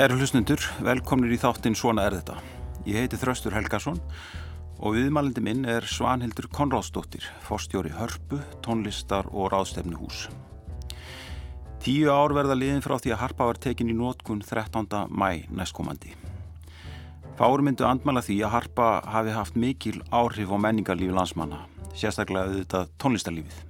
[0.00, 2.38] Kæru hlusnundur, velkomnir í þáttinn Svona er þetta.
[2.88, 3.98] Ég heiti Þraustur Helgason
[4.80, 10.22] og viðmælindi minn er Svanhildur Konráðsdóttir, forstjóri Hörpu, tónlistar og ráðstefnu hús.
[11.84, 14.88] Tíu ár verða liðin frá því að Harpa var tekin í nótkun 13.
[15.12, 16.16] mæ næstkomandi.
[17.36, 22.94] Fáur myndu andmæla því að Harpa hafi haft mikil áhrif á menningarlífi landsmanna, sérstaklega auðvitað
[22.96, 23.64] tónlistarlífið.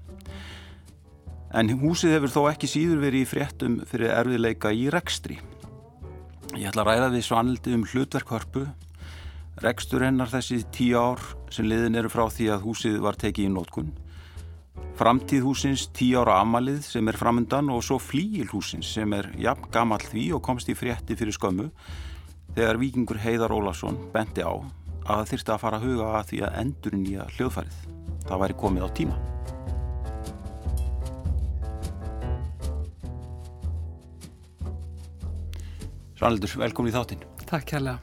[1.59, 5.43] En húsið hefur þó ekki síður verið í fréttum fyrir erfiðleika í rekstri.
[6.59, 8.65] Ég ætla að ræða við svanildi um hlutverkhörpu,
[9.63, 11.23] rekstur hennar þessi tíu ár
[11.55, 13.93] sem liðin eru frá því að húsið var tekið í nótkun,
[14.99, 19.71] framtíð húsins tíu ára amalið sem er framundan og svo flíil húsins sem er jafn
[19.71, 21.71] gammal því og komst í frétti fyrir skömmu
[22.57, 26.43] þegar vikingur Heiðar Ólarsson benti á að það þyrsti að fara að huga að því
[26.47, 27.79] að endur nýja hljóðfærið.
[28.27, 29.21] Það væri komið á tíma.
[36.21, 37.21] Svanildur, velkomin í þáttinn.
[37.49, 37.97] Takk kærlega.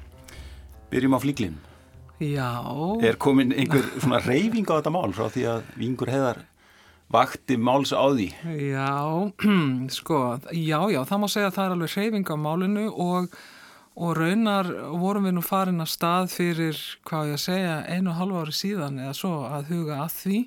[0.90, 1.58] Byrjum á flíklinn.
[2.18, 2.50] Já.
[3.06, 6.40] Er komin einhver svona reyfing á þetta mál frá því að vingur heðar
[7.14, 8.32] vakti máls á því?
[8.72, 8.90] Já,
[10.00, 13.40] sko, já, já, það má segja að það er alveg reyfing á málinu og,
[13.94, 18.22] og raunar vorum við nú farin að stað fyrir, hvað ég að segja, einu og
[18.24, 20.46] halva ári síðan eða svo að huga að því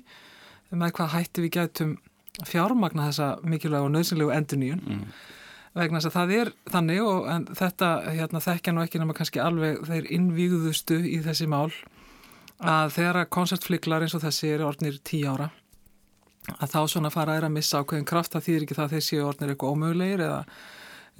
[0.75, 1.99] með hvað hætti við gætum
[2.43, 4.89] fjármagna þessa mikilvæg og nöðsynlegu enduníun.
[4.89, 5.37] Mm
[5.77, 9.79] vegna þess að það er þannig og þetta hérna, þekkja nú ekki nema kannski alveg
[9.87, 11.71] þeir innvíðustu í þessi mál
[12.61, 15.49] að þegar koncertfliklar eins og þessi eru orðnir tí ára
[16.57, 19.05] að þá svona fara er að missa ákveðin kraft það þýðir ekki það að þeir
[19.07, 20.39] séu orðnir eitthvað ómögulegir eða,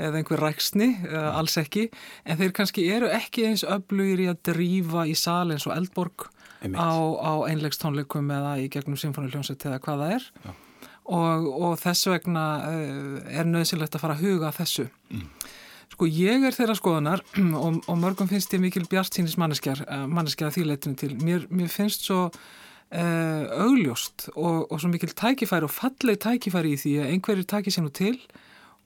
[0.01, 1.85] eða einhver ræksni eða alls ekki
[2.25, 6.27] en þeir kannski eru ekki eins öflugir í að drífa í sal eins og eldborg
[6.75, 10.27] á, á einlegstónleikum eða í gegnum symfóniljónsett eða hvað það er.
[10.43, 10.51] Já
[11.11, 14.87] og, og þess vegna uh, er nöðsilegt að fara að huga þessu.
[15.11, 15.27] Mm.
[15.91, 17.23] Sko ég er þeirra skoðunar
[17.63, 21.11] og, og mörgum finnst ég mikil bjart sínis manneskjar, uh, manneskjar að þýrleitinu til.
[21.19, 26.79] Mér, mér finnst svo uh, augljóst og, og svo mikil tækifæri og falleg tækifæri í
[26.85, 28.15] því að einhverjir takir sér nú til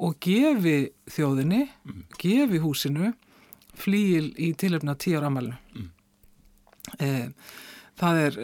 [0.01, 0.79] og gefi
[1.13, 2.01] þjóðinni, mm.
[2.19, 3.13] gefi húsinu
[3.75, 5.59] flíil í tilöfna tíu ára amalinu.
[5.75, 5.91] Mm.
[7.99, 8.35] Það er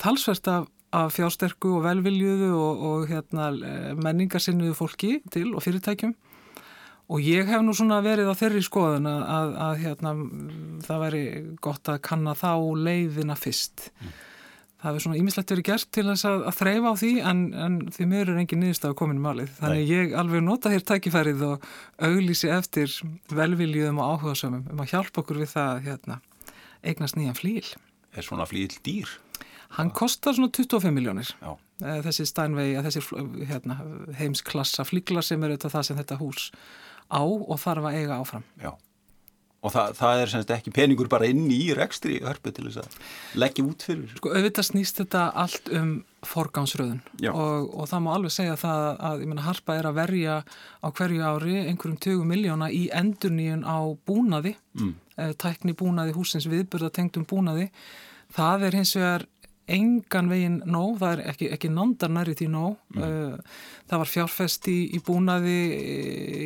[0.00, 0.64] talsvert af
[0.94, 3.50] af fjársterku og velviljuðu og, og hérna,
[3.98, 6.14] menningarsinnuðu fólki til og fyrirtækjum
[7.06, 10.14] og ég hef nú svona verið á þeirri skoðun að, að, að hérna,
[10.86, 11.26] það væri
[11.62, 12.50] gott að kanna þá
[12.82, 13.90] leiðina fyrst.
[14.00, 14.14] Mm.
[14.76, 17.76] Það hefur svona ímislegt verið gert til þess að, að þreyfa á því en, en
[17.94, 19.52] því mér er engin nýðstaf komin í malið.
[19.60, 19.92] Þannig Nei.
[19.94, 21.68] ég alveg nota hér tækifærið og
[22.06, 22.92] auglísi eftir
[23.32, 26.18] velviljuðum og áhugaðsömmum um að hjálpa okkur við það hérna,
[26.84, 27.64] eignast nýjan flíl.
[28.16, 29.14] Er svona flíl dýr?
[29.76, 33.04] Hann kostar svona 25 miljónir eh, þessi stænvegi, þessi
[33.50, 33.80] hérna,
[34.20, 36.50] heimsklassa flíklar sem er auðvitað það sem þetta hús
[37.10, 38.46] á og þarf að eiga áfram.
[38.62, 38.72] Já,
[39.66, 43.40] og það, það er semst ekki peningur bara inn í rekstri hörpu til þess að
[43.42, 44.14] leggja út fyrir.
[44.18, 45.92] Sko auðvitað snýst þetta allt um
[46.26, 47.00] forgánsröðun
[47.30, 50.36] og, og það má alveg segja það að ég menna harpa er að verja
[50.82, 54.94] á hverju ári einhverjum 20 miljóna í endurníun á búnaði, mm.
[55.16, 57.70] Eh, tækni búnaði húsins viðbörða tengdum búnaði.
[58.36, 59.22] Það er hins vegar
[59.66, 62.76] engan veginn nóg, það er ekki, ekki nándar næri því nóg.
[62.94, 63.38] Mm.
[63.90, 65.56] Það var fjárfest í, í búnaði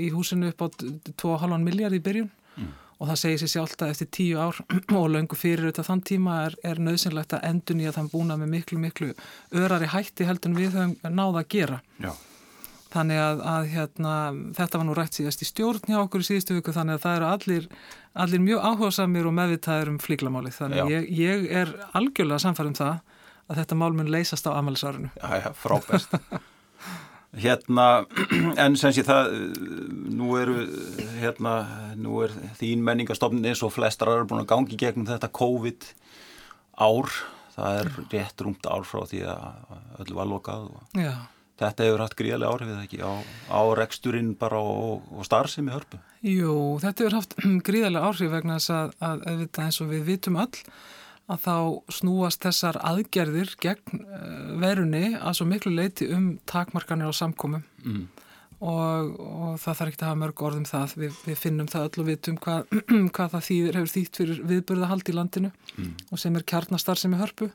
[0.06, 2.70] í húsinu upp á 2,5 miljard í byrjun mm.
[2.98, 4.62] og það segir sér sjálft að eftir tíu ár
[5.00, 8.42] og löngu fyrir þetta þann tíma er, er nöðsynlegt að endun í að þann búnað
[8.42, 9.12] með miklu, miklu
[9.52, 11.80] örari hætti heldur en við höfum náða að gera.
[12.00, 12.12] Já.
[12.90, 14.12] Þannig að, að hérna,
[14.56, 17.18] þetta var nú rætt síðast í stjórn hjá okkur í síðustu viku þannig að það
[17.18, 17.68] eru allir,
[18.24, 20.56] allir mjög áhugasamir og meðvitaðir um flíklamálið.
[20.56, 23.20] Þannig að ég, ég er algjörlega samfærið um það
[23.50, 25.12] að þetta mál mun leysast á amalisárinu.
[25.20, 26.18] Já, já, frábæst.
[27.46, 27.88] hérna,
[28.64, 29.34] en sem sé það,
[30.10, 30.60] nú eru,
[31.22, 31.56] hérna,
[31.98, 35.92] nú er þín menningastofnin eins og flestar eru búin að gangi gegnum þetta COVID
[36.82, 37.20] ár.
[37.54, 40.70] Það er rétt rúmt ár frá því að öllu var lokað.
[40.70, 40.98] Og...
[40.98, 41.14] Já.
[41.60, 43.12] Þetta hefur haft gríðarlega áhrifið ekki á,
[43.52, 45.98] á reksturinn bara og, og starfsemi hörpu?
[46.24, 47.36] Jú, þetta hefur haft
[47.68, 50.64] gríðarlega áhrif vegna þess að, að, að eins og við vitum öll
[51.30, 51.56] að þá
[51.94, 58.02] snúast þessar aðgerðir gegn eh, verunni að svo miklu leiti um takmarkanir á samkomum mm.
[58.58, 62.02] og, og það þarf ekki að hafa mörg orðum það, við, við finnum það öll
[62.02, 62.74] og vitum hvað,
[63.14, 65.92] hvað það þýðir, hefur þýtt fyrir viðburðahald í landinu mm.
[66.10, 67.50] og sem er kjarnastar sem er hörpu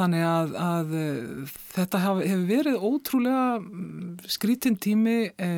[0.00, 0.96] þannig að, að
[1.74, 5.50] þetta hef, hefur verið ótrúlega mm, skrítinn tími e,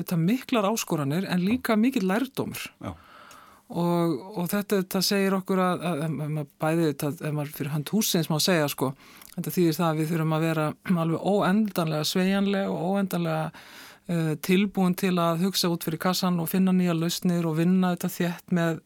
[0.00, 2.66] þetta miklar áskoranir en líka mikið lærdómur.
[2.80, 2.92] Já.
[3.70, 7.92] Og, og þetta, þetta segir okkur að, að, að bæði þetta, ef maður fyrir hand
[7.94, 8.88] húsins má segja sko,
[9.36, 10.64] þetta þýðir það að við þurfum að vera
[11.04, 16.74] alveg óendanlega sveianlega og óendanlega uh, tilbúin til að hugsa út fyrir kassan og finna
[16.74, 18.82] nýja lausnir og vinna þetta þétt með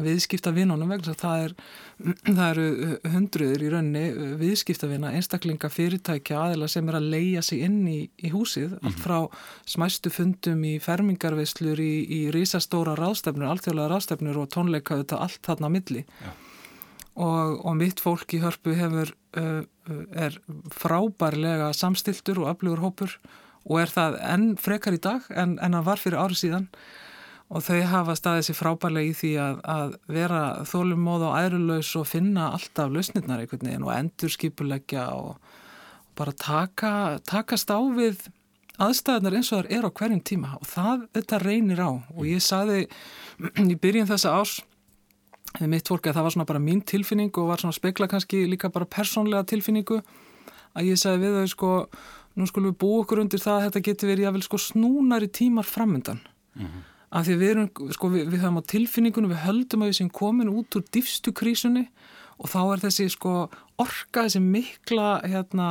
[0.00, 1.54] viðskipta vinnunum vegna það, er,
[2.38, 4.04] það eru hundruður í raunni
[4.40, 9.02] viðskipta vinna, einstaklinga fyrirtækja aðila sem er að leia sig inn í, í húsið, allt
[9.02, 9.18] frá
[9.68, 15.72] smæstu fundum í fermingarveislur í, í risastóra ráðstefnur, alþjóðlega ráðstefnur og tónleika þetta allt þarna
[15.76, 16.06] milli.
[17.12, 19.60] Og, og mitt fólk í hörpu hefur uh,
[20.16, 20.38] er
[20.72, 23.18] frábærlega samstiltur og öflugur hópur
[23.68, 26.68] og er það enn frekar í dag en, en að var fyrir árið síðan
[27.52, 32.06] og þau hafa staðið sér frábærlega í því að, að vera þólumóð og ærulegs og
[32.08, 36.92] finna alltaf lausnirnar einhvern veginn og endur skipuleggja og, og bara taka,
[37.28, 38.24] takast á við
[38.80, 40.54] aðstæðunar eins og það er á hverjum tíma.
[40.56, 41.90] Og það þetta reynir á.
[42.16, 42.86] Og ég saði
[43.74, 44.32] í byrjun þessa
[45.58, 48.46] við mitt fólk að það var svona bara mín tilfinning og var svona spekla kannski
[48.48, 49.98] líka bara persónlega tilfinningu
[50.72, 51.72] að ég sagði við þau sko
[52.40, 55.68] nú skulum við búa okkur undir það að þetta geti verið jável sko snúnari tímar
[55.68, 56.22] framöndan
[56.56, 59.92] mm -hmm af því við erum, sko, við, við höfum á tilfinningunum, við höldum að
[59.92, 61.86] við sem komin út úr diffstu krísunni
[62.40, 63.34] og þá er þessi, sko,
[63.82, 65.68] orka, þessi mikla, hérna,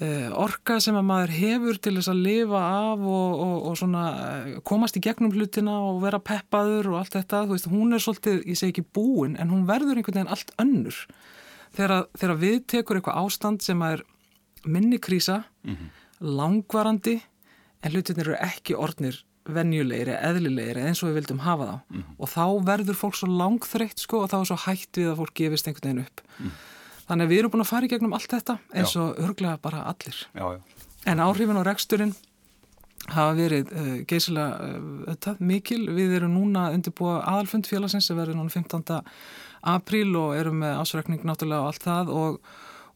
[0.00, 4.04] eh, orka sem að maður hefur til þess að lifa af og, og, og svona
[4.24, 8.04] eh, komast í gegnum hlutina og vera peppaður og allt þetta, þú veist, hún er
[8.04, 11.04] svolítið, ég segi ekki búin, en hún verður einhvern veginn allt önnur.
[11.76, 14.02] Þegar, þegar við tekur eitthvað ástand sem er
[14.64, 16.04] minni krísa, mm -hmm.
[16.24, 17.20] langvarandi,
[17.84, 22.16] en hlutinir eru ekki orðnir venjulegri, eðlilegri eins og við vildum hafa þá mm -hmm.
[22.18, 25.34] og þá verður fólk svo langþreytt sko og þá er svo hætt við að fólk
[25.34, 26.50] gefist einhvern veginn upp mm.
[27.08, 29.84] þannig að við erum búin að fara í gegnum allt þetta eins og örglega bara
[29.88, 30.60] allir já, já.
[31.06, 32.14] en áhrifin á reksturinn
[33.08, 34.50] hafa verið uh, geysilega
[35.08, 39.00] uh, mikil, við erum núna undirbúa aðalfund félagsins sem verður núna 15.
[39.62, 42.40] apríl og erum með ásrækning náttúrulega og allt það og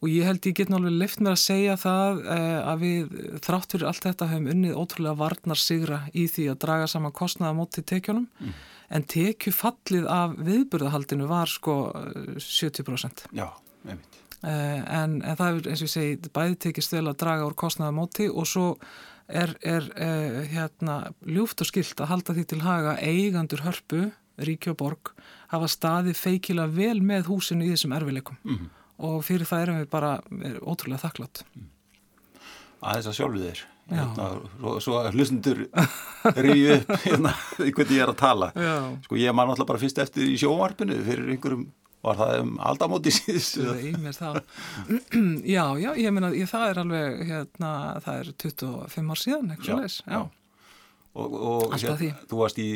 [0.02, 3.12] og ég held ég get náttúrulega leift mér að segja það eh, að við
[3.44, 7.54] þrátt fyrir allt þetta höfum unnið ótrúlega varnar sigra í því að draga saman kostnaða
[7.60, 8.56] móti tekjunum mm.
[8.99, 11.76] en tekjufallið af viðburðahaldinu var sko
[12.34, 13.28] 70%.
[13.31, 13.46] Já,
[13.87, 14.19] einmitt.
[14.43, 17.54] Eh, en, en það er eins og ég segi bæði tekist vel að draga úr
[17.62, 18.66] kostnaða móti og svo
[19.31, 24.08] er, er eh, hérna ljúft og skilt að halda því til haga eigandur hörpu,
[24.43, 25.10] Ríkja og Borg
[25.52, 28.43] hafa staði feikila vel með húsinu í þessum erfileikum.
[28.43, 28.70] Mhm
[29.02, 30.14] og fyrir það erum við bara
[30.49, 31.44] er ótrúlega þakklátt
[32.82, 33.60] Aðeins að sjálfu þér.
[33.93, 34.25] Hérna,
[34.82, 35.60] svo, að hlustundur
[36.38, 38.49] rýju upp hérna, hvernig ég er að tala.
[38.56, 38.75] Já.
[39.04, 41.66] sko ég man alltaf bara fyrst eftir í sjómarpinu fyrir einhverjum
[42.02, 43.58] var það um aldamóti síðust
[45.54, 47.72] Já, já, ég meina það er alveg hérna,
[48.02, 49.99] það er 25 ár síðan eitthvað svo leis
[51.12, 52.69] og, og hér, þú varst í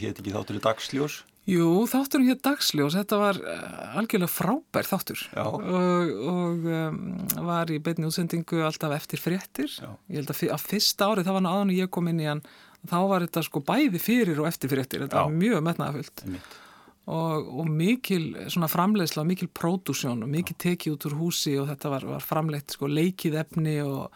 [0.00, 5.24] hétt ekki þáttur í dagsljós Jú, þátturinn hér dagsljós, þetta var uh, algjörlega frábær þáttur
[5.28, 5.42] Já.
[5.44, 5.64] og,
[6.32, 7.00] og um,
[7.44, 9.68] var í beinni útsendingu alltaf eftir fréttir.
[9.68, 9.90] Já.
[10.08, 12.44] Ég held að á fyrsta árið, það var náðan og ég kom inn í hann,
[12.88, 15.26] þá var þetta sko bæði fyrir og eftir fréttir, þetta Já.
[15.28, 16.24] var mjög metnaðafullt
[17.04, 21.92] og, og mikil svona framleiðsla, mikil pródúsjón og mikil tekið út úr húsi og þetta
[21.92, 24.08] var, var framleitt sko leikið efni og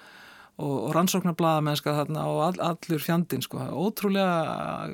[0.58, 4.90] og, rannsóknarbladamennska þarna og all, allur fjandin sko, ótrúlega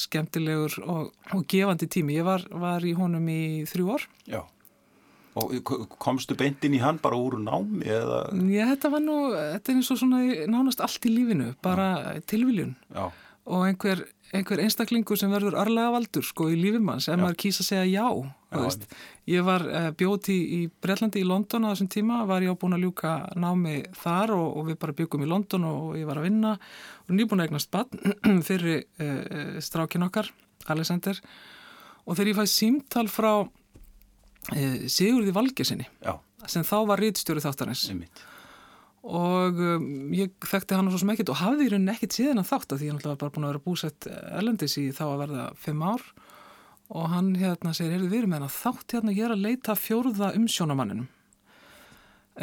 [0.00, 2.18] skemmtilegur og, og gefandi tími.
[2.18, 4.08] Ég var, var í honum í þrjú ár.
[4.30, 4.42] Já,
[5.34, 8.24] og komstu beintinn í hann bara úr námi eða?
[8.48, 10.20] Já, þetta var nú, þetta er eins og svona
[10.50, 12.20] nánast allt í lífinu, bara Já.
[12.30, 12.76] tilviljun.
[12.94, 13.08] Já.
[13.44, 17.62] Og einhver einhver einstaklingur sem verður örlega valdur sko í lífum hans ef maður kýsa
[17.62, 18.06] að segja já,
[18.54, 18.88] já
[19.30, 22.76] ég var uh, bjóti í Breitlandi í London á þessum tíma, var ég á búin
[22.76, 26.20] að ljúka námi þar og, og við bara byggum í London og, og ég var
[26.20, 26.54] að vinna.
[27.08, 30.28] Og nýbúin að eignast bann fyrir uh, strákin okkar,
[30.72, 31.20] Alexander.
[32.04, 35.88] Og þegar ég fæði símtal frá uh, Sigurði Valgesinni
[36.44, 38.24] sem þá var rítstjóri þáttarins Einmitt
[39.04, 42.50] og um, ég þekkti hann svo sem ekkert og hafði í rauninni ekkert síðan að
[42.52, 45.48] þátt að því hann var bara búin að vera búsett erlendis í þá að verða
[45.60, 46.06] fimm ár.
[46.94, 49.76] Og hann hérna segir, heyrðu erum með hann að þátt hérna ég er að leita
[49.76, 51.10] fjórða umsjónamanninum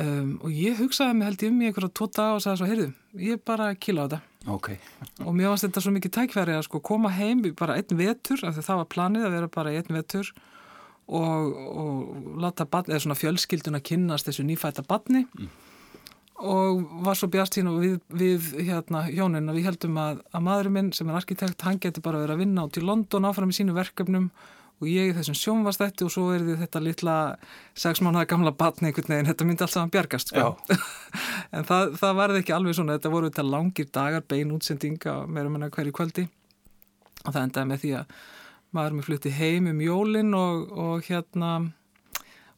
[0.01, 2.70] um, og ég hugsaði mig held ég um í einhverja tvo dag og sagði svo,
[2.70, 2.88] heyrðu,
[3.22, 4.22] ég er bara að kila á þetta.
[4.58, 4.77] Okay.
[5.27, 8.58] og mér varst þetta svo mikið tækverði að sko koma heim bara einn vetur, af
[8.58, 10.32] því það var planið að vera bara einn vetur
[11.12, 12.39] og, og
[12.94, 15.68] eða svona fjölskyldun að kynnast þessu mm
[16.41, 20.45] og var svo bjart sín og við, við hérna hjónin að við heldum að, að
[20.48, 23.53] maðurinn minn sem er arkitekt, hann getur bara verið að vinna át í London áfram
[23.53, 24.31] í sínu verkefnum
[24.81, 27.15] og ég þessum sjónvastætti og svo er þetta litla
[27.77, 30.48] sex mánuða gamla batni einhvern veginn, þetta myndi allt saman bjargast sko.
[31.55, 35.53] en það, það varði ekki alveg svona, þetta voru þetta langir dagar bein útsendinga meira
[35.53, 36.25] menna hverju kvöldi.
[37.21, 38.15] Og það endaði með því að
[38.74, 41.51] maður mér flutti heim um jólinn og, og hérna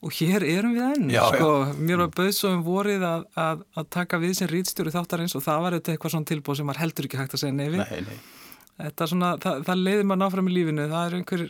[0.03, 3.63] og hér erum við enn Já, sko, mér var bauð svo um vorið að, að,
[3.79, 7.07] að taka við sem rítstjóri þáttarins og það var eitthvað svona tilbúð sem var heldur
[7.10, 8.22] ekki hægt að segja neyfi Nei, nei.
[8.83, 11.45] þetta svona, það, það leiði maður náfram í lífinu það er einhver,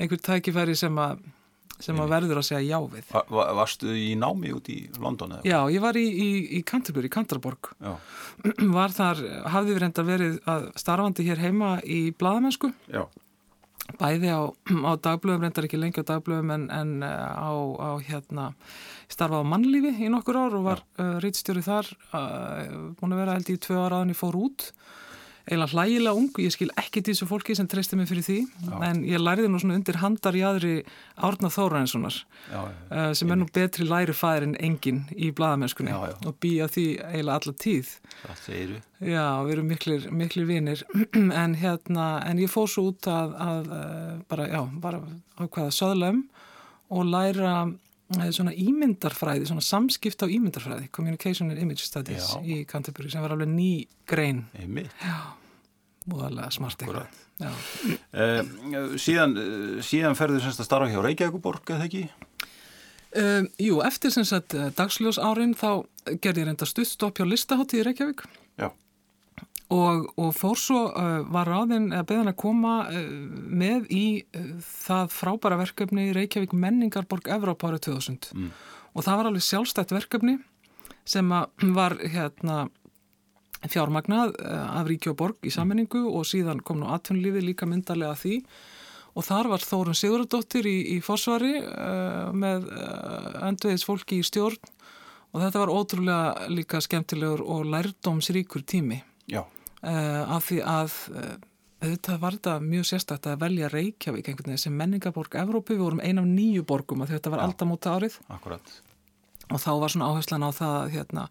[0.00, 1.24] einhver tækifæri sem að
[1.82, 5.32] sem að verður að segja já við Va va varstu í námi út í London
[5.36, 5.42] eða?
[5.48, 7.96] Já, ég var í, í, í Canterbury, Canterborg Já.
[8.76, 10.36] var þar, hafði við reynda verið
[10.78, 13.02] starfandi hér heima í bladamennsku Já.
[14.00, 18.46] Bæði á, á dagblöðum, reyndar ekki lengi á dagblöðum en, en uh, á, á hérna
[19.12, 23.36] starfað á mannlífi í nokkur ár og var uh, rítstjóri þar uh, búin að vera
[23.36, 24.70] held í tvö ára aðan ég fór út
[25.44, 28.76] eiginlega hlægilega ung, ég skil ekki þessu fólki sem treysti mig fyrir því, Já.
[28.88, 30.74] en ég læriði nú svona undir handar í aðri
[31.20, 32.62] Árna já.
[32.64, 37.38] uh, sem er nú betri læri fæðir en engin í bladamennskunni og býja því eiginlega
[37.40, 37.92] alla tíð
[38.24, 38.82] Það segir við.
[39.04, 40.84] Já, við erum miklir, miklir vinir
[41.44, 45.02] en hérna, en ég fór svo út að, að uh, bara, já, bara
[45.36, 46.24] ákvaða söðlum
[46.94, 47.54] og læra
[48.34, 52.42] svona ímyndarfræði, svona samskipt á ímyndarfræði, Communication and Image Studies Já.
[52.44, 54.92] í Canterbury sem var alveg ný grein, Einmitt.
[56.10, 57.08] múðalega smart eitthvað.
[57.40, 57.50] Já.
[58.14, 62.04] Uh, síðan, uh, síðan ferðu semst að starfa hjá Reykjavíkuborg, eða ekki?
[63.14, 65.86] Um, jú, eftir sem sagt uh, dagsljós árin þá
[66.20, 68.24] gerði ég reynda stuttstopp hjá listaháttíð í Reykjavík
[68.58, 68.68] Já.
[69.72, 72.98] Og, og fór svo uh, var ráðinn að beðan að koma uh,
[73.48, 74.04] með í
[74.36, 78.50] uh, það frábæra verkefni Reykjavík menningarborg Evrópa árið 2000 Mm.
[78.94, 80.38] og það var alveg sjálfstætt verkefni
[81.04, 82.68] sem að var hérna
[83.70, 88.16] fjármagnað uh, af Ríki og Borg í sammenningu og síðan kom nú atvinnulífið líka myndarlega
[88.20, 88.38] því
[89.14, 94.58] og þar var Þórun Sigurðardóttir í, í fórsvari uh, með uh, endveðis fólki í stjórn
[95.34, 99.00] og þetta var ótrúlega líka skemmtilegur og lærdómsríkur tími.
[99.32, 101.34] Uh, af því að uh,
[101.84, 106.00] auðvitað var þetta mjög sérstætt að velja Reykjavík einhvern veginn sem menningaborg Evrópi, við vorum
[106.00, 108.74] ein af nýju borgum að þetta var aldamóta árið Akkurat.
[109.50, 111.24] og þá var svona áherslan á það að hérna,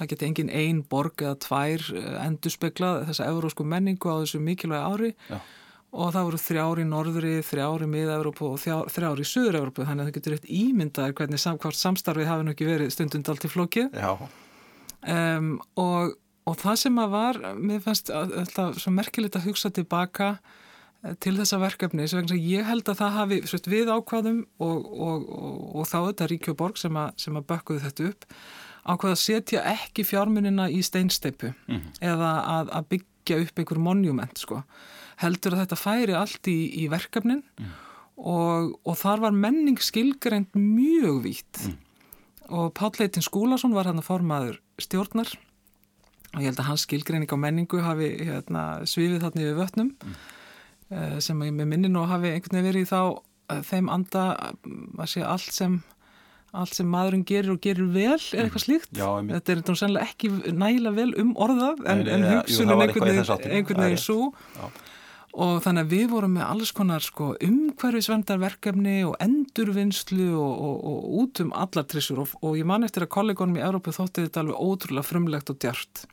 [0.00, 1.84] það geti engin ein borg eða tvær
[2.26, 5.12] endurspegla þessa evrósku menningu á þessu mikilvæga ári.
[5.30, 5.38] Já.
[5.92, 10.02] og það voru þrjári í norðri, þrjári í miða-Európu og þrjá- þrjár í söður-Európu þannig
[10.02, 13.50] að það getur eitt ímyndaðir hvernig sam, samstarfið hafi nú ekki verið stundund allt í
[13.52, 13.90] flókið
[15.04, 16.14] um, og,
[16.46, 20.32] og það sem að var, mér fannst alltaf svo merkilegt að hugsa tilbaka
[21.04, 22.08] eh, til þessa verkefni,
[22.40, 26.56] ég held að það hafi sveit, við ákvaðum og, og, og, og þá þetta Ríkjó
[26.58, 28.26] Borg sem að, sem að bökkuðu þetta upp
[28.82, 31.92] ákvaða að setja ekki fjármunina í steinsteipu Mhm.
[32.02, 34.64] eða að, að byggja upp einhver monument sko.
[35.22, 37.44] heldur að þetta færi allt í, í verkefnin
[38.18, 41.60] og, og þar var menning skilgreint mjög vítt
[42.52, 45.30] og Páll Leitin Skúlason var hann að formaður stjórnar
[46.32, 49.90] og ég held að hans skilgreining á menningu hafi hérna, svifið þarna yfir vötnum.
[50.92, 51.20] Mm.
[51.24, 53.00] sem ég með minni nú hafi einhvern veginn verið þá
[53.52, 54.24] eh, þeim anda
[55.00, 55.80] að sé allt sem
[56.52, 58.90] allt sem maðurinn gerir og gerir vel er eitthvað slíkt.
[58.92, 59.40] Já, einmitt.
[59.48, 62.26] Þetta er sennilega ekki nægilega vel um orðað en, en
[62.68, 64.32] var einhvern veginn svo
[65.32, 71.14] og þannig að við vorum með alls konar sko, umhverfisvendarverkefni og endurvinnslu og, og, og
[71.22, 72.20] út um allar trissur.
[72.26, 75.62] Og, og ég man eftir að kollegonum í Európu þótti þetta alveg ótrúlega frumlegt og
[75.64, 76.04] djart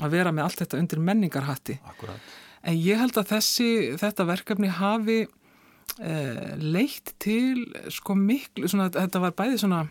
[0.00, 2.34] að vera með allt þetta undir menningarhatti Akkurat.
[2.62, 9.22] en ég held að þessi, þetta verkefni hafi eh, leitt til sko miklu, svona, þetta
[9.22, 9.86] var bæði svona,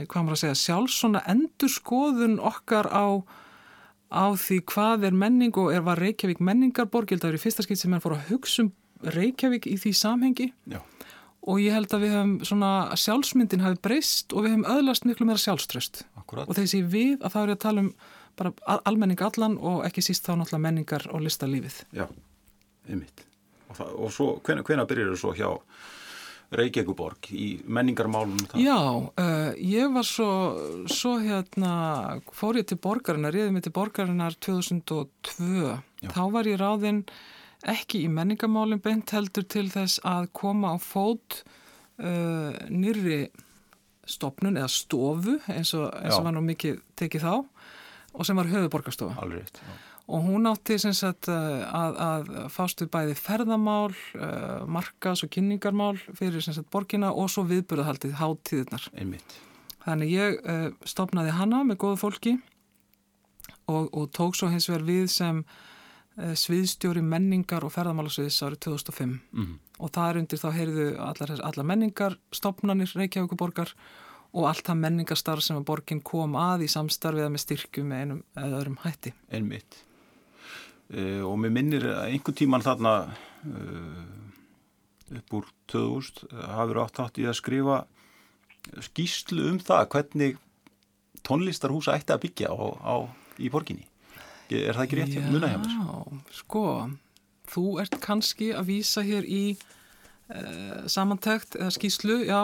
[0.00, 3.20] hvað maður að segja, sjálfs svona endurskoðun okkar á
[4.10, 7.38] á því hvað er menning og er var Reykjavík menningarborg, ég held að það er
[7.38, 8.72] í fyrsta skipt sem mann fór að hugsa um
[9.06, 10.80] Reykjavík í því samhengi Já.
[11.46, 15.28] og ég held að við höfum svona sjálfsmyndin hafi breyst og við höfum öðlast miklu
[15.28, 16.50] meira sjálfströst Akkurat.
[16.50, 17.92] og segi við að þá er ég að tala um
[18.40, 21.80] bara al- almenning allan og ekki síst þá náttúrulega menningar og listalífið.
[21.96, 22.06] Já,
[22.88, 23.26] einmitt.
[23.68, 25.50] Og, það, og svo, hvena, hvena byrjar þú svo hjá
[26.50, 28.62] Reykjavíkuborg í menningarmálunum það?
[28.64, 28.78] Já,
[29.22, 30.30] uh, ég var svo,
[30.90, 31.74] svo hérna,
[32.34, 35.76] fór ég til borgarinnar, réði mig til borgarinnar 2002.
[36.02, 36.10] Já.
[36.10, 37.04] Þá var ég ráðinn
[37.70, 41.42] ekki í menningamálinn beint heldur til þess að koma á fót
[42.02, 43.28] uh, nýrri
[44.10, 47.34] stopnun eða stofu eins og, eins og var nú mikið tekið þá
[48.12, 49.26] og sem var höfuborgarstofa.
[49.30, 49.74] Já.
[50.10, 55.94] Og hún átti sagt uh, að, að fást við bæði ferðamál, uh, markas og kynningarmál
[56.18, 58.88] fyrir sagt borgina og svo viðburðahaldið hátíðirnar.
[58.98, 59.36] Einmitt.
[59.84, 62.36] Þannig ég uh, stopnaði hana með góðu fólki
[63.70, 65.44] og, og tók svo hins vegar við sem
[66.36, 69.54] sviðstjóri menningar og ferðamálasviðs árið 2005 Mm.
[69.78, 73.72] og það er undir þá heyrðu allar, allar menningar, stopnanir Reykjavíkuborgar
[74.30, 78.20] og allt það menningarstarf sem að borgin kom að í samstarfiða með styrkju með einum
[78.38, 79.14] eða öðrum hætti.
[79.34, 79.80] Einmitt.
[80.90, 84.04] Uh, og mér minnir að einhvern tíman þarna uh,
[85.18, 87.82] upp úr 2000 hafur átt átt í að skrifa
[88.90, 90.38] skýslu um það hvernig
[91.26, 92.94] tónlistarhúsa ætti að byggja á, á,
[93.38, 93.86] í borginni.
[94.50, 95.74] Er það ekki rétt hjá muna hjá mér?
[95.74, 96.64] Já, sko,
[97.50, 102.42] þú ert kannski að vísa hér í uh, samantækt eða skýslu, já,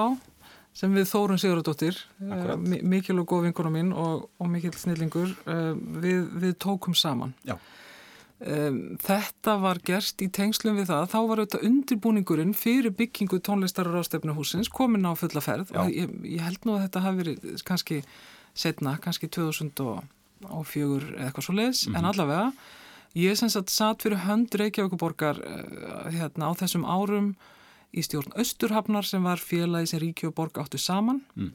[0.77, 5.73] sem við Þórun Sigurðardóttir, uh, mikil og góð vinkona mín og, og mikil snillingur, uh,
[6.03, 7.35] við, við tókum saman.
[7.49, 7.57] Já.
[8.37, 13.97] Þetta var gerst í tengslum við það þá var auðvitað undirbúningurinn fyrir byggingu tónlistar og
[13.97, 15.79] rástefnuhúsins komin á fulla ferð Já.
[15.81, 18.03] og ég, ég held nú að þetta hafi verið kannski
[18.53, 20.05] setna, kannski 2004
[20.45, 21.97] eða eitthvað svo leiðis, mm -hmm.
[21.97, 22.11] en mhm.
[22.13, 22.53] allavega
[23.17, 27.37] ég sem sagt satt fyrir hönd Reykjavíkuborgar uh, hérna á þessum árum
[27.97, 31.23] í stjórn Östurhafnar sem var félagi sem Ríkja og Borg áttu saman.
[31.37, 31.55] Mm.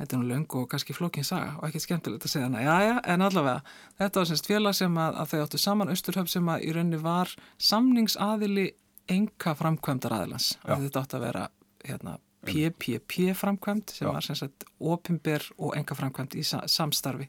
[0.00, 2.76] Þetta er nú löng og kannski flokkin saga og ekki skemmtilegt að segja hana, já
[2.86, 3.60] já, en allavega
[4.00, 7.00] þetta var semst félag sem að, að þau áttu saman Östurhöf sem að í rauninni
[7.02, 8.66] var samningsaðili
[9.10, 11.44] enga framkvæmdar aðilans þetta átti að vera
[11.84, 14.12] hérna, PPP framkvæmd sem já.
[14.14, 17.28] var semst opimber og enga framkvæmd í samstarfi.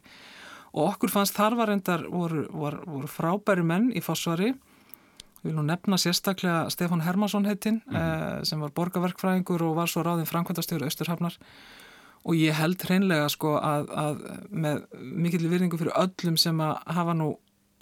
[0.72, 4.54] Og okkur fannst þar var endar voru, voru, voru frábæri menn í fósvari
[5.42, 8.44] Við viljum nefna sérstaklega Stefán Hermansson heitinn mm -hmm.
[8.44, 11.38] sem var borgarverkfræðingur og var svo ráðinn framkvæmdastjóru Östurhafnar
[12.24, 14.20] og ég held hreinlega sko að, að
[14.52, 17.30] með mikill virðingu fyrir öllum sem að hafa nú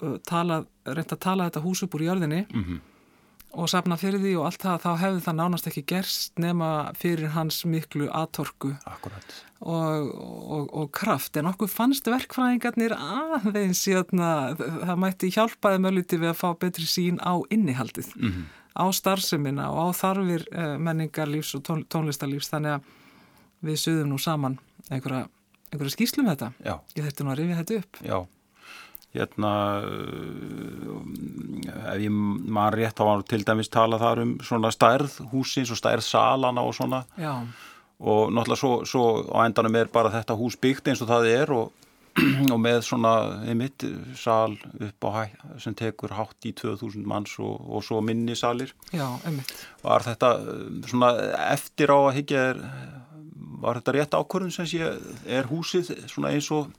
[0.02, 2.78] uh, talað, reynt að tala þetta hús upp úr jörðinni mm -hmm.
[3.50, 7.32] Og sapna fyrir því og allt það, þá hefði það nánast ekki gerst nema fyrir
[7.34, 8.72] hans miklu aðtorku
[9.60, 11.36] og, og, og kraft.
[11.40, 14.22] En okkur fannst verkfræðingarnir aðeins síðan
[14.60, 18.46] það mætti hjálpaði möluti við að fá betri sín á innihaldið mm -hmm.
[18.78, 22.50] á starfsemina og á þarfir eh, menningarlífs og tón, tónlistarlífs.
[22.54, 22.82] Þannig að
[23.60, 24.58] við suðum nú saman
[24.90, 25.28] einhverja,
[25.72, 26.52] einhverja skýslum um þetta.
[26.64, 26.80] Já.
[26.96, 27.96] ég þurfti nú að rifja þetta upp.
[28.04, 28.26] Já,
[29.14, 29.52] hérna
[31.90, 35.80] ef ég maður rétt á að til dæmis tala þar um svona stærð húsins og
[35.80, 37.04] stærð salana og svona.
[37.18, 37.34] Já.
[38.00, 41.52] og náttúrulega svo, svo á endanum er bara þetta hús byggt eins og það er
[41.52, 41.72] og
[42.54, 43.10] og með svona
[43.46, 43.84] einmitt
[44.18, 45.24] sal upp á hæ
[45.62, 48.72] sem tekur hátt í 2000 manns og, og svo minni salir.
[48.90, 49.06] Já,
[49.84, 50.32] Var þetta
[50.90, 51.12] svona
[51.52, 52.64] eftir á að higgja er
[53.60, 54.92] var þetta rétt ákvörðun sem sé
[55.28, 56.70] er húsið svona eins og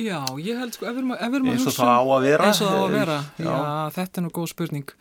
[0.00, 2.52] Já, ég held sko, ef við erum að hugsa eins og það á að vera,
[2.52, 3.18] á að vera.
[3.36, 3.50] Já.
[3.50, 3.60] Já,
[3.98, 4.96] þetta er nú góð spurning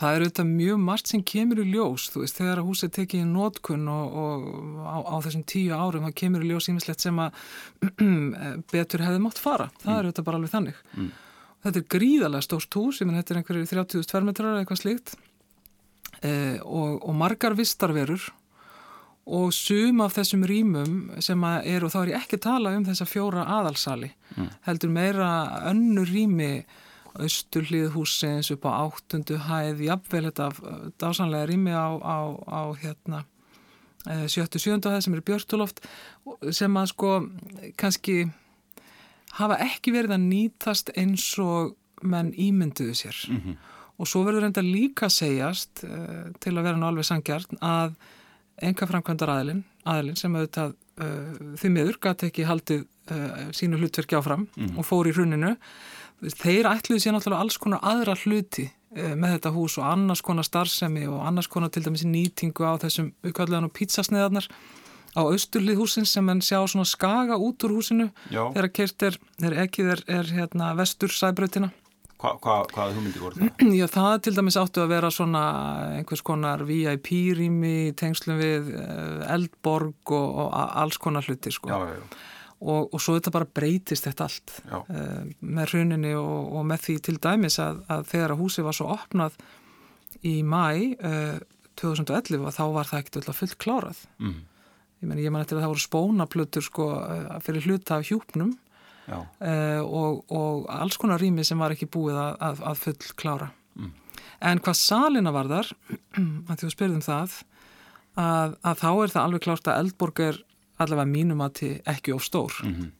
[0.00, 3.20] það er auðvitað mjög margt sem kemur í ljós þú veist, þegar að húsið tekið
[3.22, 4.46] í nótkunn og, og
[4.82, 7.36] á, á þessum tíu árum það kemur í ljós ímislegt sem að
[8.74, 9.98] betur hefði mátt fara það mm.
[9.98, 11.10] er auðvitað bara alveg þannig mm.
[11.66, 15.14] þetta er gríðarlega stórt hús, ég menn þetta er einhverju 30.000 metrar eða eitthvað slíkt
[16.26, 18.26] eh, og, og margar vistarverur
[19.24, 22.84] og sum af þessum rýmum sem er, og þá er ég ekki að tala um
[22.84, 24.50] þessa fjóra aðalsali, mm.
[24.66, 25.30] heldur meira
[25.70, 26.50] önnu rými
[27.14, 30.48] austurlið húsins upp á áttundu hæð, jafnvel þetta
[31.00, 33.22] dásanlega rými á, á, á hérna
[34.10, 35.84] eh, sjöttu sjöndu hæð sem er björtuloft
[36.50, 37.12] sem að sko
[37.80, 38.24] kannski
[39.38, 43.56] hafa ekki verið að nýtast eins og menn ímynduðu sér mm -hmm.
[43.98, 47.94] og svo verður enda líka segjast uh, til að vera nú alveg sangjart að
[48.62, 54.18] enga framkvæmdar aðilinn, aðilinn sem auðvitað uh, því miður gæti ekki haldið uh, sínu hlutverki
[54.18, 54.78] áfram mm.
[54.78, 55.54] og fór í hruninu.
[56.24, 60.46] Þeir ætluði sér náttúrulega alls konar aðra hluti uh, með þetta hús og annars konar
[60.46, 64.48] starfsemi og annars konar til dæmis nýtingu á þessum uppkvæðlegan og pítsasniðarnar
[65.14, 68.50] á austurlið húsins sem enn sjá svona skaga út úr húsinu Já.
[68.54, 71.70] þegar kert er, þegar ekkið er, er hérna, vestur sæbröðtina
[72.24, 73.64] Hva, hva, hvaða hugmyndir voru það?
[73.80, 75.42] Já, það til dæmis áttu að vera svona
[75.98, 81.68] einhvers konar VIP-rými tengslum við eh, eldborg og, og alls konar hluti sko.
[81.68, 82.22] Já, já.
[82.64, 86.94] Og, og svo þetta bara breytist þetta allt uh, með hruninni og, og með því
[87.04, 89.36] til dæmis að, að þegar að húsi var svo opnað
[90.24, 90.62] í mæ
[90.94, 91.42] uh,
[91.76, 94.00] 2011 þá var það ekkert alltaf fullt klárað.
[94.22, 94.38] Mm.
[95.02, 98.54] Ég menn, eftir að það voru spónaplötur sko uh, fyrir hluta af hjúpnum
[99.08, 103.50] uh, og, og alls konar rými sem var ekki búið að, að, að full klára.
[103.76, 103.92] Mm.
[104.50, 105.70] En hvað salina var þar,
[106.50, 107.38] að að spyrðum það,
[108.20, 110.42] að, að þá er það alveg klárt að Eldborg er
[110.82, 112.60] allavega mínum að til ekki of stór.
[112.64, 112.92] Mm -hmm.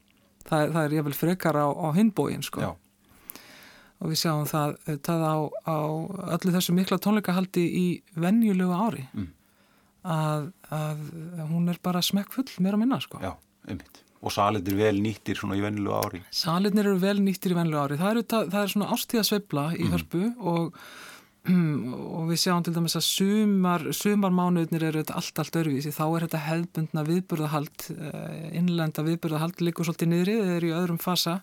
[0.48, 2.60] það, það er ég vel frekar á, á hinbóin sko.
[2.60, 2.72] Já.
[4.02, 5.78] Og við sjáum það, það á, á
[6.36, 9.08] öllu þessu mikla tónleikahaldi í vennjulegu ári.
[9.14, 9.30] Mm.
[10.04, 10.98] Að, að
[11.48, 13.22] hún er bara smekk full, að minna sko.
[13.22, 13.32] Já,
[13.66, 16.22] einmitt og salinir vel nýttir svona í vennilu ári.
[16.32, 17.98] Salinir eru vel nýttir í vennilu ári.
[18.00, 19.92] Það, það, það er svona ástíðasveifla í mm.
[19.92, 20.78] hörpu og,
[22.18, 26.42] og við sjáum til dæmis að sumar sumarmánuðnir eru allt allt örvísi þá er þetta
[26.46, 31.38] hefðbundna viðburðahald eh, innlenda viðburðahald líkur svolítið niðri, þeir eru í öðrum fasa.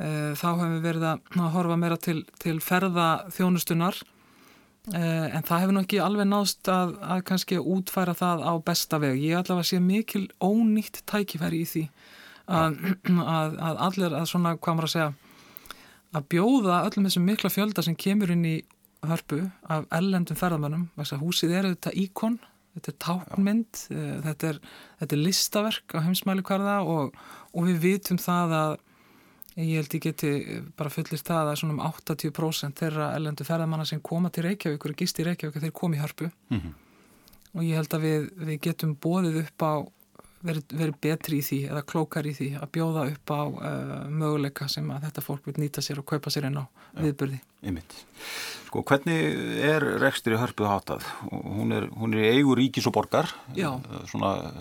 [0.00, 4.00] Eh, þá hefum við verið að horfa meira til, til ferða þjónustunar
[4.92, 9.16] en það hefur nú ekki alveg náðst að, að kannski útfæra það á besta veg.
[9.22, 11.84] Ég allavega sé mikil ónýtt tækifæri í því
[12.52, 12.76] að,
[13.08, 15.10] að, að allir að svona, hvað maður að segja,
[16.14, 18.56] að bjóða öllum þessum mikla fjölda sem kemur inn í
[19.04, 19.40] hörpu
[19.72, 20.88] af ellendum ferðamönnum.
[21.20, 22.38] Húsið er auðvitað íkon,
[22.76, 24.60] þetta er táknmynd, uh, þetta, er,
[25.00, 27.16] þetta er listaverk á heimsmæli hverða og,
[27.52, 28.76] og við vitum það að
[29.54, 30.30] Ég held ég geti
[30.74, 34.96] bara fullist það að svona um 80% þeirra ellendu ferðamanna sem koma til Reykjavík og
[34.98, 36.72] gist í Reykjavík þeir komi í hörpu mm -hmm.
[37.54, 39.72] og ég held að við, við getum bóðið upp á
[40.44, 44.68] verið, verið betri í því eða klókar í því að bjóða upp á uh, möguleika
[44.68, 47.40] sem að þetta fólk vil nýta sér og kaupa sér einn á ja, viðbörði.
[47.62, 47.96] Einmitt.
[48.66, 49.22] Sko hvernig
[49.70, 51.08] er rekstur í hörpuð hátað?
[51.30, 53.70] Hún er, hún er í eigu ríkis og borgar, Já.
[54.10, 54.52] svona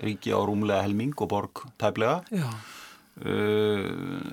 [0.00, 2.22] ríki á rúmlega helming og borg tæplega.
[2.32, 2.48] Já.
[3.20, 3.84] Uh,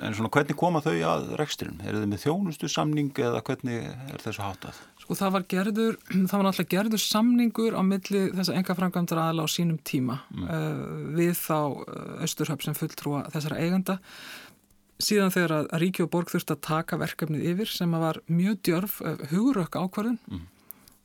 [0.06, 1.82] en svona hvernig koma þau að reksturinn?
[1.84, 4.80] Er þið með þjónustu samning eða hvernig er þessu hátað?
[5.04, 9.30] Sko það var gerður, það var náttúrulega gerður samningur á milli þess að enga framkvæmdara
[9.32, 10.50] aðla á sínum tíma mm.
[10.50, 10.84] uh,
[11.19, 11.60] við þá
[12.28, 13.97] Östurhöpp sem fulltrúa þessara eiganda
[15.04, 18.62] síðan þegar að Ríki og Borg þurfti að taka verkefnið yfir sem að var mjög
[18.65, 19.02] djörf
[19.34, 20.45] hugurökk ákvarðun mm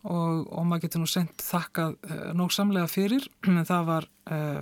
[0.03, 4.59] og, og maður getur nú sendt þakkað uh, nóg samlega fyrir en það var, uh,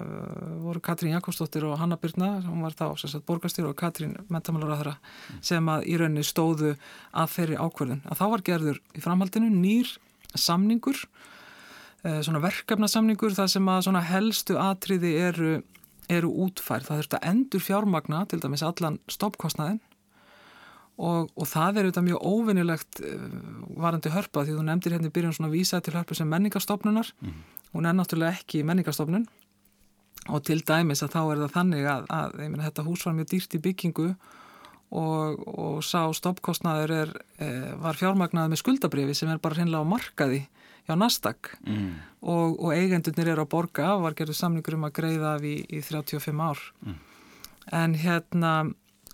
[0.66, 4.94] voru Katrín Jakobsdóttir og Hanna Byrna hún var þá borgastýr og Katrín mentamálar að þeirra
[4.98, 5.40] mm.
[5.50, 6.74] sem að í rauninni stóðu
[7.10, 9.92] að þeirri ákverðin að þá var gerður í framhaldinu nýr
[10.36, 15.54] samningur uh, svona verkefnasamningur þar sem að svona helstu atriði eru,
[16.12, 19.80] eru útfærð það þurft að endur fjármagna til dæmis allan stoppkostnaðin
[21.00, 23.20] Og, og það er auðvitað mjög óvinnilegt uh,
[23.80, 27.38] varandi hörpa því þú nefndir hérna í byrjun svona vísa til hörpu sem menningarstofnunar mm.
[27.72, 29.24] hún er náttúrulega ekki menningarstofnun
[30.28, 33.30] og til dæmis að þá er það þannig að, að meni, þetta hús var mjög
[33.32, 34.06] dýrt í byggingu
[34.90, 39.92] og, og sá stoppkostnaður er, eh, var fjármagnaði með skuldabrifi sem er bara hreinlega á
[39.92, 40.42] markaði
[40.88, 41.90] hjá Nasdaq mm.
[42.26, 45.82] og, og eigendunir eru á borga var gerðið samningur um að greiða af í, í
[45.86, 47.00] 35 ár mm.
[47.80, 48.54] en hérna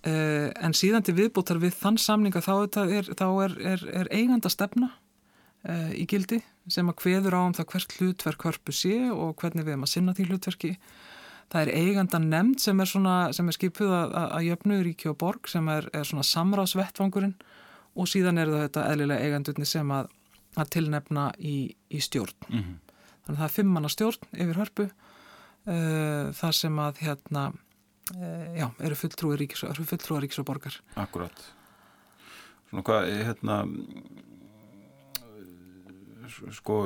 [0.07, 2.53] Uh, en síðan til viðbútar við þann samninga þá
[2.85, 4.91] er, þá er, er, er eiganda stefna
[5.67, 6.37] uh, í gildi
[6.71, 9.91] sem að hveður á um það hvert hlutverk hörpu sé og hvernig við erum að
[9.91, 10.71] sinna því hlutverki.
[11.51, 15.19] Það er eiganda nefnd sem er, svona, sem er skipuð að, að jöfnu Ríki og
[15.23, 17.35] Borg sem er svona samráðsvettvangurinn
[17.97, 20.11] og síðan er það þetta eðlilega eigandunni sem að,
[20.59, 21.57] að tilnefna í,
[21.89, 22.35] í stjórn.
[22.51, 22.97] Mm -hmm.
[23.25, 27.66] Þannig að það er fimmanna stjórn yfir hörpu uh, þar sem að hérna Eh,
[28.57, 30.79] já, eru fulltrúi ríkis, ríkis og borgar.
[30.95, 31.43] Akkurat.
[32.69, 33.57] Svona hvað, hérna,
[36.57, 36.79] sko,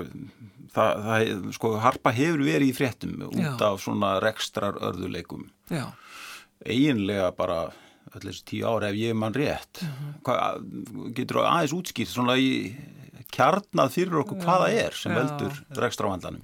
[0.73, 3.53] það, það, sko, harpa hefur verið í fréttum út já.
[3.67, 5.47] af svona rekstrar örðuleikum.
[5.71, 5.87] Já.
[6.61, 7.61] Eginlega bara
[8.11, 9.81] öll þessi tíu ára ef ég mann rétt.
[9.81, 9.91] Mhm.
[9.91, 10.15] -huh.
[10.25, 12.75] hvað, getur aðeins útskýrt svona í
[13.31, 16.43] kjarnað fyrir okkur hvaða er sem veldur rekstravandlanum?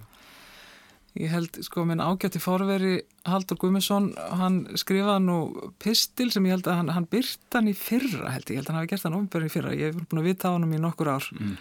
[1.18, 5.38] Ég held, sko, minn ágætti fórveri Haldur Guðmundsson, hann skrifaði nú
[5.82, 8.68] pistil sem ég held að hann, hann byrta hann í fyrra, held ég, ég held
[8.68, 10.78] að hann hafi gert hann ofnbjörn í fyrra, ég hef búin að vita á hann
[10.78, 11.56] í nokkur ár, mm.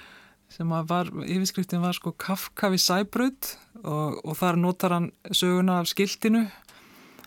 [0.58, 5.80] sem að var, yfirskriftin var sko Kafka við Sæbröð og, og þar notar hann söguna
[5.80, 6.44] af skiltinu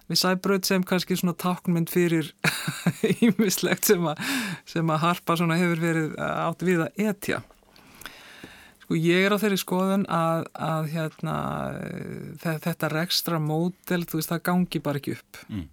[0.10, 2.30] við Sæbröð sem kannski svona táknmynd fyrir
[3.26, 4.06] ímislegt sem,
[4.70, 7.42] sem að harpa svona hefur verið átt við að etja.
[8.89, 11.34] Sko ég er á þeirri skoðun að, að hérna,
[12.41, 15.67] þetta rekstra mótel, þú veist, það gangi bara ekki upp mm.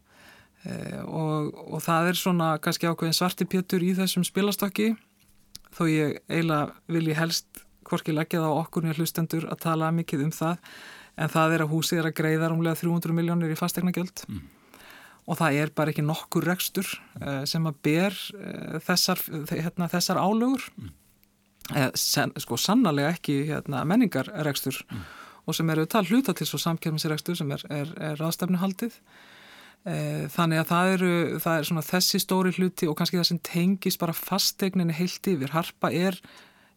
[0.69, 0.75] e,
[1.09, 4.91] og, og það er svona kannski ákveðin svartipjötur í þessum spilastokki
[5.79, 9.89] þó ég eiginlega vil ég helst hvorki leggja það á okkur nýja hlustendur að tala
[9.97, 10.69] mikið um það
[11.17, 14.45] en það er að húsið er að greiða rúmlega 300 miljónir í fastegna gjöld mm.
[15.25, 19.25] og það er bara ekki nokkur rekstur e, sem að ber e, þessar,
[19.57, 20.95] hérna, þessar álögur mm
[21.99, 25.07] sen, sko sannarlega ekki hérna, menningarrekstur mm.
[25.47, 28.99] og sem eru tal hluta til svo samkjörnmisrekstur sem er, er, er aðstefnuhaldið
[29.87, 29.97] e,
[30.33, 33.99] þannig að það eru það er svona þessi stóri hluti og kannski það sem tengis
[34.01, 35.55] bara fastegninni heilt yfir.
[35.55, 36.21] Harpa er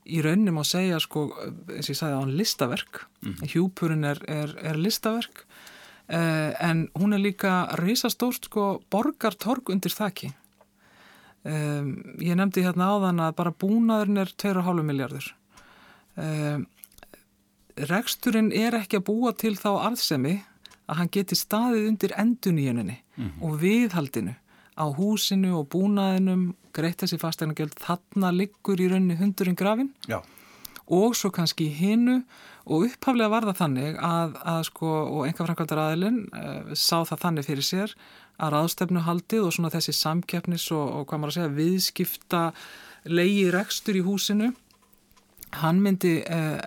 [0.10, 1.28] í raunum að segja sko
[1.70, 3.04] eins og ég sagði á hann listaverk.
[3.26, 3.40] Mm.
[3.52, 5.46] hjúpurinn er, er listaverk.
[6.10, 6.20] E,
[6.66, 10.34] en hún er líka reysastórt sko borgartorg undir þakki
[11.48, 15.30] Um, ég nefndi hérna áðan að bara búnaðurinn er 2,5 miljardur.
[16.20, 16.66] Um,
[17.90, 20.36] reksturinn er ekki að búa til þá arðsemi
[20.90, 23.44] að hann geti staðið undir enduníuninni mm -hmm.
[23.46, 24.36] og viðhaldinu
[24.80, 30.24] á húsinu og búnaðinum, greitt þessi fastegna gjöld, þarna liggur í rauninni hundurinn grafin Já.
[30.90, 32.22] Og svo kannski hinnu
[32.70, 37.22] og upphaflega var það þannig að, að sko, og enga framkvæmdar aðilinn uh, sá það
[37.26, 37.94] þannig fyrir sér
[38.40, 42.42] að ráðstefnu haldið og svona þessi samkeppnis og, og hvað maður að segja viðskipta
[43.10, 44.52] leiði rekstur í húsinu
[45.60, 46.58] hann myndi uh,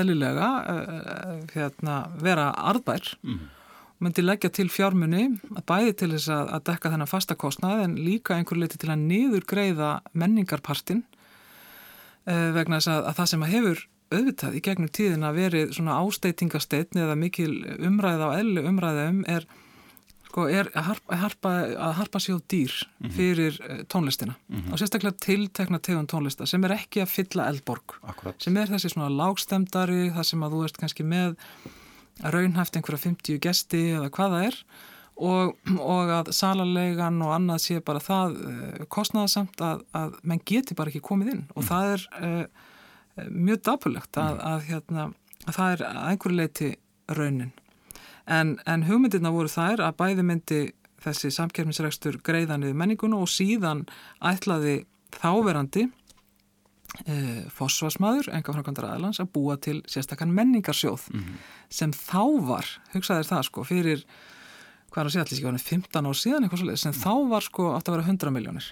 [0.00, 3.12] eðlilega uh, hérna, vera arðbær.
[3.22, 3.44] Mm.
[4.02, 8.58] myndi leggja til fjármunni bæði til þess að, að dekka þennan fastakostnað en líka einhver
[8.60, 11.06] leiti til að niður greiða menningarpartin
[12.26, 13.84] vegna þess að, að það sem að hefur
[14.14, 17.52] auðvitað í gegnum tíðin að verið svona ásteitingasteitn eða mikil
[17.88, 19.46] umræða og elli umræða um er
[20.36, 21.52] sko, er að harpa,
[21.88, 23.10] að harpa sér dýr mhm.
[23.16, 23.86] fyrir -hmm.
[23.88, 24.72] tónlistina mm -hmm.
[24.72, 28.42] og sérstaklega tiltekna tegum tónlista sem er ekki að fylla eldborg Akkurat.
[28.42, 31.36] sem er þessi svona lágstemdari það sem að þú ert kannski með
[32.22, 34.64] raunhæft einhverja 50 gesti eða hvað það er
[35.16, 40.76] og, og að salarlegan og annað sé bara það uh, kostnaðasamt að, að menn geti
[40.76, 41.44] bara ekki komið inn.
[41.54, 41.68] Og mm.
[41.68, 42.64] það er uh,
[43.30, 45.06] mjög dapulegt að, að, hérna,
[45.46, 46.72] að það er að einhverju leiti
[47.16, 47.54] raunin.
[48.26, 50.60] En, en hugmyndirna voru þær að bæði myndi
[51.06, 53.84] þessi samkermisregstur greiðanið menninguna og síðan
[54.24, 54.80] ætlaði
[55.14, 55.86] þáverandi
[57.04, 57.16] e,
[57.54, 61.44] fósfarsmaður, enga framkvæmdara aðlands, að búa til sérstakann menningarsjóð mm -hmm.
[61.68, 64.06] sem þá var, hugsaðir það sko, fyrir,
[64.96, 67.70] hvað er að segja allir ekki, 15 ár síðan eitthvað svolítið, sem þá var sko
[67.76, 68.68] átt að vera 100 miljónir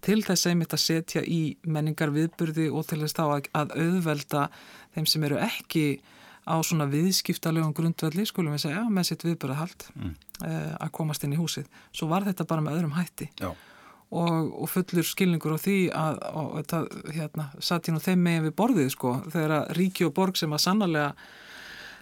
[0.00, 4.46] til þess einmitt að setja í menningar viðburði og til þess þá að, að auðvelda
[4.94, 5.84] þeim sem eru ekki
[6.48, 10.14] á svona viðskiptalegum grundvelli, skulum við segja, með sitt viðbörðahald mm.
[10.40, 11.68] uh, að komast inn í húsið.
[11.92, 16.48] Svo var þetta bara með öðrum hætti og, og fullur skilningur á því að, og
[16.62, 16.80] þetta,
[17.18, 20.64] hérna, satt nú þeim megin við borðið, sko, þegar að ríki og borg sem að
[20.64, 21.12] sannarlega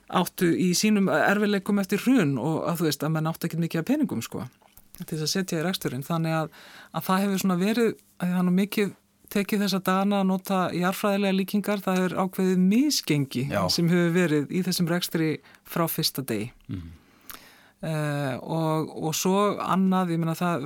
[0.09, 3.83] áttu í sínum erfileikum eftir hrun og að þú veist að menn áttu ekki mikið
[3.83, 4.47] af peningum, sko,
[5.01, 6.07] til þess að setja í reksturinn.
[6.07, 6.57] Þannig að,
[6.93, 8.95] að það hefur svona verið, að það nú mikið
[9.33, 13.61] tekið þessa dana að nota jarfræðilega líkingar, það er ákveðið misgengi Já.
[13.73, 15.29] sem hefur verið í þessum rekstri
[15.69, 16.49] frá fyrsta degi.
[16.73, 16.95] Mm.
[17.79, 20.65] Uh, og, og svo annað, ég menna það,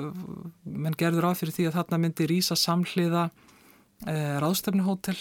[0.64, 5.18] menn gerður á fyrir því að þarna myndi rýsa samhliða uh, ráðstefnuhótel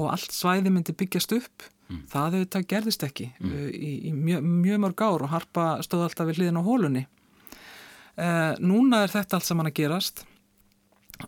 [0.00, 1.66] og allt svæði myndi byggjast upp.
[1.94, 2.04] Mm.
[2.10, 3.54] Það auðvitað gerðist ekki mm.
[3.54, 7.08] uh, í, í mjög, mjög mörg ár og harpa stóð alltaf við hliðin á hólunni.
[8.62, 10.20] Núna er þetta allt saman að gerast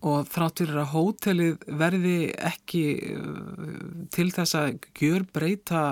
[0.03, 2.83] og þráttur að hótelið verði ekki
[3.15, 5.83] uh, til þess að gjör breyta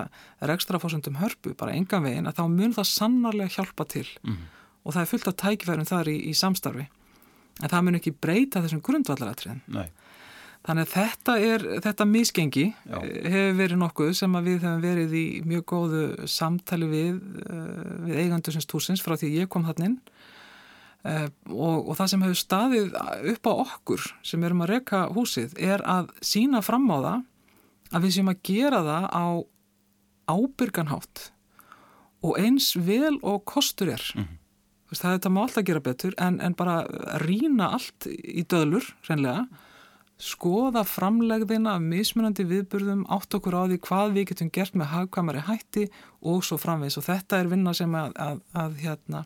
[0.42, 4.40] rekstrafósundum hörpu, bara engan veginn að þá mun það sannarlega hjálpa til mm.
[4.82, 6.88] og það er fullt af tækifærum þar í, í samstarfi
[7.62, 9.62] en það mun ekki breyta þessum grundvallaratriðin
[10.64, 12.98] þannig að þetta er þetta misgengi Já.
[13.00, 18.22] Eh, hefur verið nokkuð sem við hefum verið í mjög góðu samtali við, uh, við
[18.24, 19.98] eigandusins túsins frá því ég kom hann inn
[21.04, 22.94] Uh, og, og það sem hefur staðið
[23.34, 27.18] upp á okkur sem erum að reyka húsið er að sína fram á það
[27.90, 29.26] að við séum að gera það á
[30.32, 31.26] ábyrganhátt
[32.24, 34.96] og eins vel og kostur er mm -hmm.
[34.96, 36.86] það er þetta má alltaf gera betur en, en bara
[37.20, 39.44] rína allt í döðlur reynlega
[40.20, 45.46] skoða framlegðina af mismunandi viðburðum átt okkur á því hvað við getum gert með hagkvæmari
[45.48, 45.88] hætti
[46.22, 49.24] og svo framvegs og þetta er vinna sem að, að, að hérna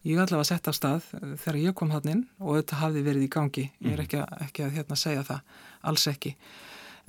[0.00, 3.00] Ég allavega að setja af stað eh, þegar ég kom hann inn og þetta hafði
[3.04, 3.64] verið í gangi.
[3.84, 4.04] Ég er mhm.
[4.06, 5.56] ekki að, ekki að hérna, segja það,
[5.90, 6.34] alls ekki.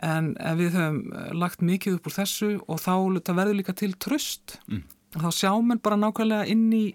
[0.02, 2.94] En, en við höfum eh, lagt mikið upp úr þessu og þá
[3.32, 4.58] verður líka til tröst.
[4.68, 4.84] Mm.
[5.12, 6.86] Þá sjá mann bara nákvæmlega inn í,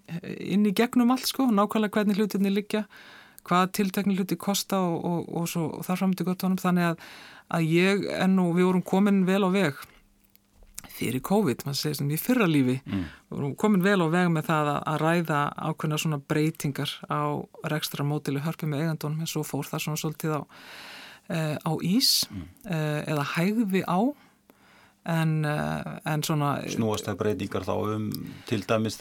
[0.40, 2.86] inn í gegnum allt sko, nákvæmlega hvernig hlutinni liggja,
[3.46, 6.60] hvað tiltekni hluti kosta og, og, og, svo, og þar fram til gott honum.
[6.60, 7.04] Þannig að,
[7.58, 9.84] að ég enn og við vorum komin vel á veg
[10.96, 13.06] fyrir COVID, maður segir sem í fyrra lífi mm.
[13.34, 17.22] og komin vel á veg með það að, að ræða ákveðna svona breytingar á
[17.72, 20.42] rekstra mótilu hörpi með eigandunum en svo fór það svona svolítið á,
[21.28, 22.46] e, á ís mm.
[22.64, 22.80] e,
[23.12, 23.98] eða hægði á
[25.06, 25.54] en, e,
[26.10, 28.08] en svona Snúast það breytingar þá um
[28.48, 28.98] til dæmis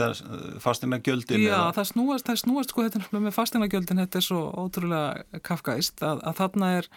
[0.62, 1.42] fastina gjöldin?
[1.42, 6.04] Já, það snúast, það snúast sko þetta með fastina gjöldin, þetta er svo ótrúlega kafkaist
[6.06, 6.90] að, að þarna er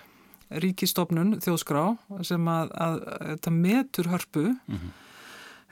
[0.65, 1.83] ríkistofnun þjóðskrá
[2.27, 3.01] sem að, að
[3.33, 4.93] þetta metur hörpu mm -hmm.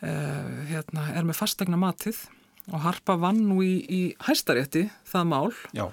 [0.02, 2.26] uh, hérna, er með fastegna matið
[2.72, 5.86] og harpa vann nú í, í hæstarétti það mál Já.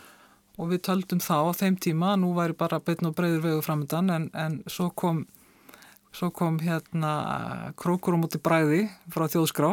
[0.57, 4.09] og við töldum þá á þeim tíma nú væri bara beitn og breyður vegu framöndan
[4.09, 5.25] en, en svo kom
[6.13, 7.13] svo kom hérna
[7.79, 9.71] krókur á móti bræði frá þjóðskrá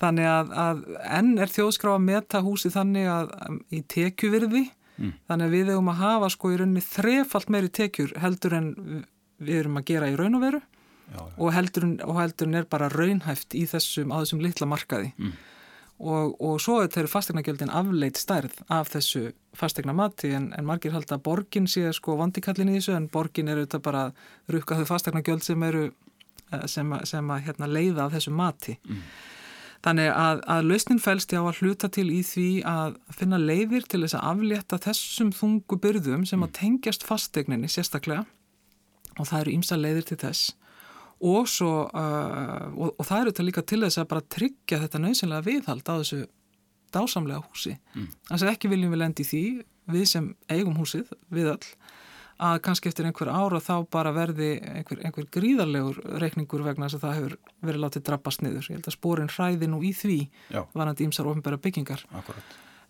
[0.00, 0.84] þannig að, að
[1.18, 3.34] enn er þjóðskrá að meta húsi þannig að
[3.70, 5.16] í tekjuvirði mm.
[5.28, 8.70] þannig að við hefum að hafa sko í rauninni þrefalt meiri tekjur heldur en
[9.44, 11.24] við erum að gera í raun og veru já, já.
[11.36, 15.34] Og, heldur, heldurinn er bara raunhæft í þessum, á þessum litla markaði mm.
[15.98, 20.94] Og, og svo er þeirri fastegnagjöldin afleit stærð af þessu fastegna mati en, en margir
[20.94, 24.02] held að borgin sé sko vandikallin í þessu en borgin er auðvitað bara
[24.50, 29.06] rukka þau fastegnagjöld sem eru eh, sem, sem að hérna, leiða af þessu mati mm.
[29.84, 33.84] Þannig að, að lausnin fælst ég á að hluta til í því að finna leiðir
[33.84, 36.54] til þess að aflétta þessum þungu byrðum sem að mm.
[36.56, 38.24] tengjast fastegninni sérstaklega
[39.18, 40.54] og það eru ímsa leiðir til þess
[41.24, 45.02] og svo uh, og, og það eru þetta líka til þess að bara tryggja þetta
[45.02, 46.24] nöðsynlega viðhald á þessu
[46.94, 48.10] dásamlega húsi mm.
[48.28, 49.44] þannig að ekki viljum við lendi því
[49.90, 51.74] við sem eigum húsið, við öll
[52.44, 57.04] að kannski eftir einhver ára þá bara verði einhver, einhver gríðarlegur reikningur vegna þess að
[57.04, 57.36] það hefur
[57.68, 58.68] verið látið drabbast niður.
[58.70, 60.18] Ég held að spórin hræði nú í því
[60.74, 62.02] varandi ímsar ofinbæra byggingar.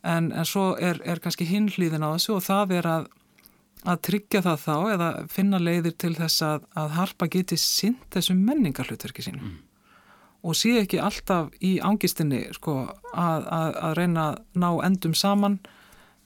[0.05, 3.07] En, en svo er, er kannski hinlýðin á þessu og það er að,
[3.85, 8.37] að tryggja það þá eða finna leiðir til þess að, að harpa geti sint þessu
[8.38, 9.42] menningarhlutverki sínu.
[9.44, 9.59] Mm.
[10.44, 15.59] Og sé ekki alltaf í ángistinni sko, að, að reyna að ná endum saman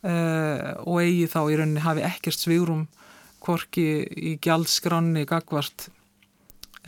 [0.03, 2.87] uh, og eigi þá í rauninni hafi ekkert svigurum
[3.43, 5.87] korki í gjaldskranni gagvart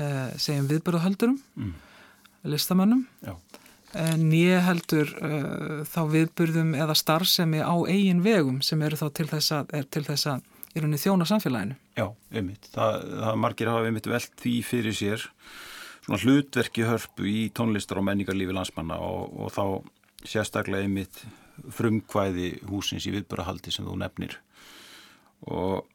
[0.01, 1.71] eh, segjum viðbörðahöldurum mm.
[2.51, 3.05] listamönnum
[3.95, 9.29] en ég heldur eh, þá viðbörðum eða starfsemi á eigin vegum sem eru þá til
[9.31, 11.77] þess að, til þess að í rauninni þjóna samfélaginu.
[11.99, 12.71] Já, einmitt.
[12.75, 15.27] Það, það margir hafa einmitt velt því fyrir sér
[16.05, 19.65] svona hlutverki hörpu í tónlistar og menningarlífi landsmanna og, og þá
[20.29, 21.23] sérstaklega einmitt
[21.77, 24.39] frumkvæði húsins í viðbörðahaldi sem þú nefnir
[25.51, 25.87] og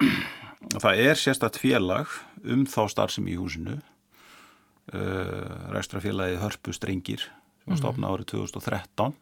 [0.82, 2.10] það er sérstatt félag
[2.44, 9.14] um þá starfsemi í húsinu uh, rækstrafélagi Hörpu Strengir sem var stopnað árið 2013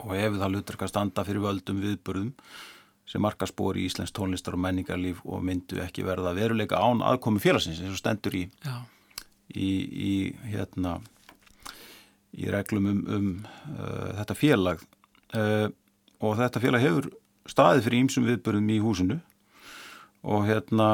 [0.00, 2.32] og hefur það lutraka standa fyrir völdum viðbörðum
[3.08, 7.82] sem markaspor í Íslensk tónlistar og menningarlíf og myndu ekki verða veruleika án aðkomi félagsins
[7.82, 8.44] eins og stendur í,
[9.52, 9.68] í,
[10.08, 10.14] í
[10.48, 10.98] hérna
[12.34, 13.28] í reglum um, um
[13.76, 14.84] uh, þetta félag.
[15.34, 15.68] Uh,
[16.24, 17.10] og þetta félag hefur
[17.50, 19.18] staðið fyrir ímsum viðbörðum í húsinu
[20.24, 20.88] og hérna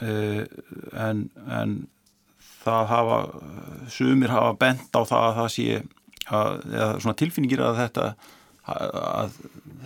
[0.00, 0.40] uh,
[1.04, 1.76] en, en
[2.64, 3.18] það hafa
[3.92, 5.66] sumir hafa bent á það að það sé
[6.24, 8.06] að, eða svona tilfinningir að þetta
[8.64, 9.38] að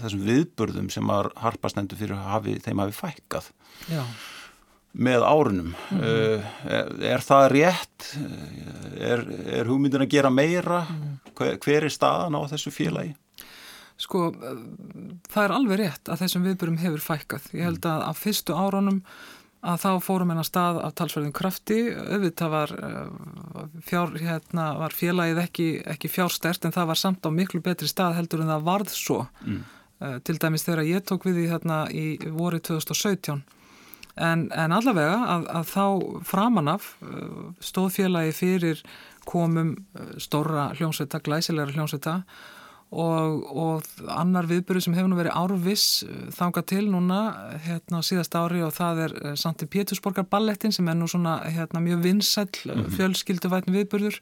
[0.03, 3.49] þessum viðbörðum sem að harpastendur fyrir hafi, þeim hafi fækkað
[3.91, 4.03] Já.
[4.93, 6.45] með árunum mm -hmm.
[6.79, 8.11] er, er það rétt
[8.99, 9.25] er,
[9.59, 11.33] er hugmyndin að gera meira mm -hmm.
[11.35, 13.17] hver, hver er staðan á þessu félagi?
[13.99, 14.31] Sko,
[15.27, 17.49] það er alveg rétt að þessum viðbörum hefur fækkað.
[17.51, 19.03] Ég held að á fyrstu árunum
[19.59, 21.79] að þá fórum hennar stað af talsverðin krafti.
[21.90, 27.31] Auðvitað var, eh, fjár, hérna, var félagið ekki, ekki fjárstert en það var samt á
[27.31, 29.27] miklu betri stað heldur en það varð svo.
[29.44, 29.64] Mm.
[29.99, 33.42] Uh, til dæmis þegar ég tók við því hérna í voru 2017.
[34.14, 35.87] En, en allavega að, að þá
[36.23, 38.83] framanaf uh, stóð félagi fyrir
[39.27, 39.75] komum
[40.23, 42.23] stóra hljómsveita, glæsilegra hljómsveita
[42.88, 47.20] og, og annar viðbyrju sem hefur nú verið árviss eh, þanga til núna
[47.66, 51.42] hérna á síðast ári og það er eh, Santi Pétursborgar ballettin sem er nú svona
[51.44, 52.90] hérna, mjög vinsæl mm -hmm.
[52.96, 54.20] fjölskylduvætni viðbyrjur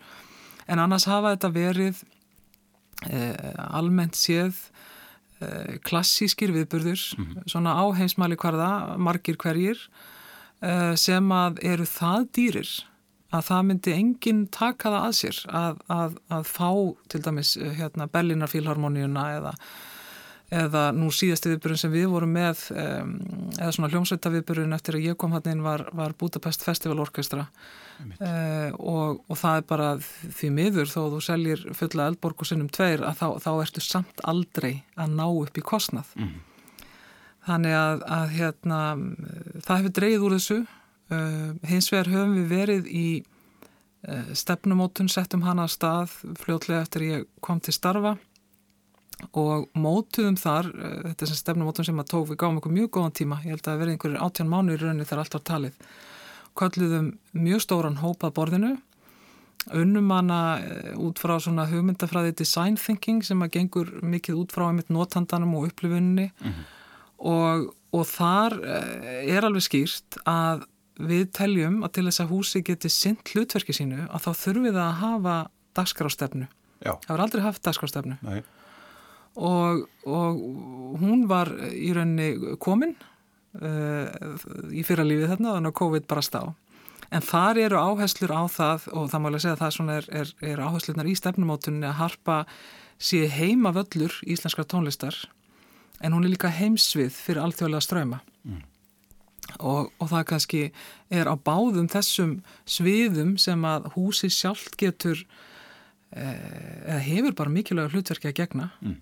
[0.67, 2.03] en annars hafa þetta verið
[3.11, 4.55] eh, almennt séð
[5.41, 7.43] eh, klassískir viðbyrjur mm -hmm.
[7.47, 9.79] svona á heimsmæli hverða margir hverjir
[10.63, 12.85] eh, sem að eru það dýrir
[13.37, 16.71] að það myndi enginn taka það að sér að, að, að fá
[17.13, 19.53] til dæmis eh, hérna, Berlínar fílharmoníuna eða,
[20.63, 23.17] eða nú síðasti viðbyrjun sem við vorum með um,
[23.57, 27.49] eða svona hljómsveita viðbyrjun eftir að ég kom hann inn var, var Budapest Festival Orkestra.
[27.97, 33.01] Uh, og, og það er bara því miður þó þú seljir fulla eldborgu sinnum tveir
[33.09, 36.11] að þá, þá ertu samt aldrei að ná upp í kostnað.
[36.21, 36.35] Mm.
[37.47, 38.81] þannig að, að hérna,
[39.65, 40.59] það hefur dreyð úr þessu
[41.09, 43.09] hins vegar höfum við verið í
[44.09, 48.17] uh, stefnumótun, settum hana að stað fljótlega eftir ég kom til starfa
[49.33, 52.91] og mótuðum þar, uh, þetta er sem stefnumótun sem að tók, við gáum okkur mjög
[52.99, 55.47] góðan tíma, ég held að það verið einhverjir áttján mánu í rauninni þegar allt var
[55.53, 55.81] talið,
[56.57, 57.09] kalluðum
[57.47, 58.75] mjög stóran hópað borðinu,
[59.77, 60.41] unnum hana
[61.03, 65.73] út frá svona hugmyndafræði design thinking sem að gengur mikið út frá einmitt notandanum og
[65.73, 66.69] upplifunni mm -hmm.
[67.19, 70.63] og, og þar er alveg skýrt að
[70.97, 74.79] við teljum að til þess að húsi geti sint hlutverki sínu að þá þurfum við
[74.81, 75.37] að hafa
[75.77, 76.47] dagskrástefnu.
[76.85, 78.19] Það var aldrei haft dagskrástefnu.
[79.37, 80.39] Og, og
[81.03, 82.95] hún var í rauninni komin
[83.61, 84.07] uh,
[84.73, 86.41] í fyrralífið þarna þannig að COVID bara stá.
[87.13, 90.33] En þar eru áherslur á það og það má alveg segja að það er, er,
[90.53, 92.39] er áherslunar í stefnumótunni að harpa
[92.97, 95.19] sé heima völlur íslenskar tónlistar
[96.01, 98.23] en hún er líka heimsvið fyrir alltjóðlega ströma.
[98.49, 98.65] Mm
[99.61, 100.63] og, og það kannski
[101.13, 102.39] er á báðum þessum
[102.69, 105.23] sviðum sem að húsi sjálf getur
[106.13, 108.99] eh, eða hefur bara mikilvægur hlutverki að gegna mm.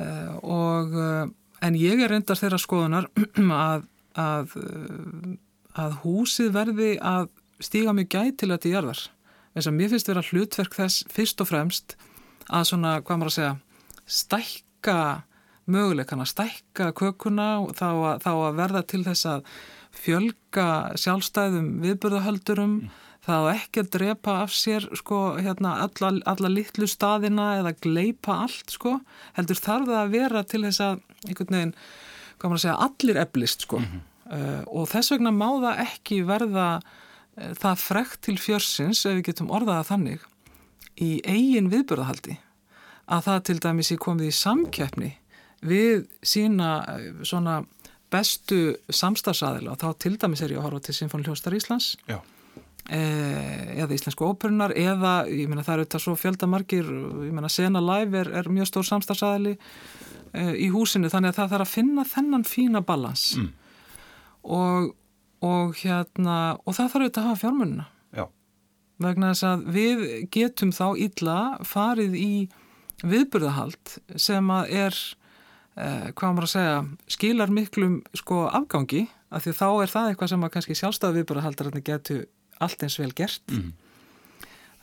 [0.00, 1.24] eh, og eh,
[1.62, 3.08] en ég er reyndar þeirra skoðunar
[3.68, 4.56] að, að,
[5.78, 7.28] að húsið verði að
[7.62, 9.04] stíga mjög gætilega til jarðar
[9.52, 11.96] þess að mér finnst vera hlutverk þess fyrst og fremst
[12.52, 13.52] að svona, hvað maður að segja
[14.12, 14.98] stækka
[15.70, 19.46] möguleikan að stækka kökuna þá að, þá að verða til þess að
[19.92, 22.94] fjölga sjálfstæðum viðbörðahöldurum mm.
[23.26, 28.74] þá ekki að drepa af sér sko, hérna, alla, alla litlu staðina eða gleipa allt
[28.74, 28.98] sko.
[29.36, 31.76] heldur þarf það að vera til þess að veginn,
[32.42, 33.78] segja, allir eblist sko.
[33.78, 34.02] Mm -hmm.
[34.32, 39.28] uh, og þess vegna má það ekki verða uh, það frekt til fjörsins ef við
[39.30, 40.26] getum orðaða þannig
[41.00, 42.38] í eigin viðbörðahaldi
[43.06, 45.10] að það til dæmis er komið í samkeppni
[45.62, 47.62] við sína uh, svona
[48.12, 52.18] bestu samstagsæðila og þá til dæmis er ég að horfa til Sinfóni Hljóstar Íslands Já.
[52.90, 56.88] Eh, eða Íslensku óperunar eða, ég meina það eru þetta svo fjöldamarkir
[57.28, 61.52] ég meina Sena Live er, er mjög stór samstagsæðili eh, í húsinu þannig að það
[61.54, 63.46] þarf að finna þennan fína balans mm.
[64.58, 64.90] og,
[65.46, 67.86] og hérna og það þarf auðvitað að hafa fjármunna
[68.18, 68.24] Já.
[69.06, 70.04] vegna þess að við
[70.34, 72.32] getum þá illa farið í
[73.06, 73.96] viðburðahald
[74.26, 75.21] sem að er eh,
[75.72, 76.80] hvað maður að segja,
[77.14, 81.84] skilar miklum sko afgangi, af því þá er það eitthvað sem að kannski sjálfstæðu viðbúrahaldararnir
[81.86, 82.26] getur
[82.62, 83.42] allt eins vel gert.
[83.48, 83.70] Mm.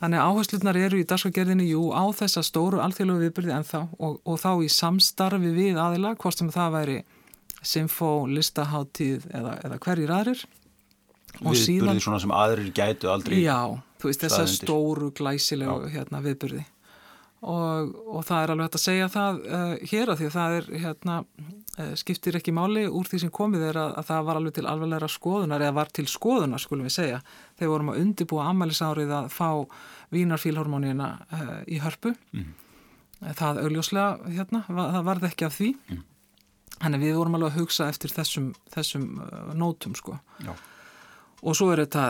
[0.00, 4.16] Þannig að áherslunar eru í dagsfaggerðinu, jú, á þessa stóru alþjóðlegu viðbyrði en þá og,
[4.24, 6.96] og þá í samstarfi við aðila, hvort sem það væri
[7.60, 10.44] symfó, listaháttíð eða, eða hverjir aðrir.
[11.36, 13.36] Viðbyrði síðan, svona sem aðrir gætu aldrei.
[13.44, 13.60] Já,
[14.00, 16.64] þú veist þessa stóru glæsilegu hérna, viðbyrði
[17.40, 20.56] og, og það er alveg hægt að segja það uh, hér að því að það
[20.56, 21.16] er hérna,
[21.78, 24.66] uh, skiptir ekki máli úr því sem komið er að, að það var alveg til
[24.68, 27.22] alvegleira skoðunar eða var til skoðunar skulum við segja
[27.58, 29.48] þegar vorum að undibúa ammælisárið að fá
[30.12, 32.50] vínarfílhormónina uh, í hörpu mm.
[33.40, 36.06] það augljóslega hérna, það varði ekki af því mm.
[36.80, 39.02] Þannig við vorum alveg að hugsa eftir þessum, þessum
[39.52, 40.14] nótum sko.
[40.40, 40.54] Já
[41.40, 42.04] og svo er þetta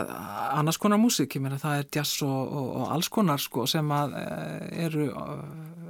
[0.57, 3.93] annars konar músík, ég meina það er jazz og, og, og alls konar sko sem
[3.95, 5.07] að eh, eru,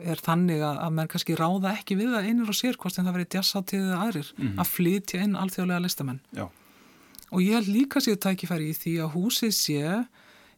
[0.05, 3.09] er þannig að, að menn kannski ráða ekki við það einur og sér hvort en
[3.09, 4.59] það verið jazz átíðið aðrir mm -hmm.
[4.61, 6.45] að flytja inn alþjóðlega listamenn Já.
[7.31, 9.81] og ég held líka sér tækifæri í því að húsið sé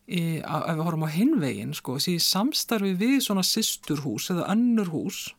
[0.08, 4.92] í, að, ef við horfum á hinvegin sko, sé samstarfi við svona sýsturhús eða önnur
[4.92, 5.32] hús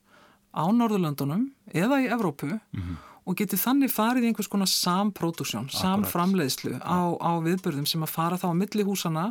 [0.54, 5.70] á Norðurlandunum eða í Evrópu mm -hmm og geti þannig farið í einhvers konar samprodúksjón,
[5.72, 9.30] samframleiðslu á, á viðbörðum sem að fara þá á milli húsana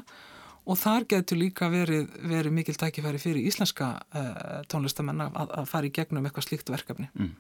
[0.63, 5.89] og þar getur líka verið, verið mikil tækifæri fyrir íslenska uh, tónlistamenn að, að fara
[5.89, 7.09] í gegnum eitthvað slíkt verkefni.
[7.19, 7.33] Mm.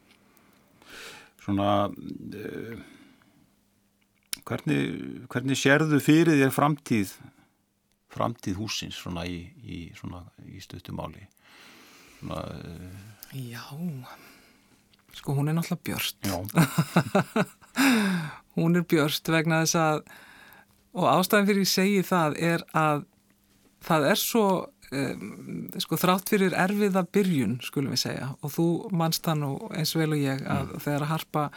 [1.43, 2.75] Svona, uh,
[4.43, 4.83] hvernig,
[5.31, 7.15] hvernig sérðu fyrir þér framtíð,
[8.13, 11.25] framtíð húsins svona í, í, í stuttumáli?
[12.19, 13.65] Svona, uh, Já...
[15.13, 16.17] Sko hún er náttúrulega björst.
[18.57, 20.03] hún er björst vegna þess að,
[20.97, 23.05] og ástæðin fyrir ég segi það er að
[23.83, 24.45] það er svo,
[24.95, 25.23] um,
[25.81, 30.11] sko þrátt fyrir erfiða byrjun, skulum við segja, og þú mannst það nú eins vel
[30.15, 30.85] og ég að mm.
[30.85, 31.47] þegar að harpa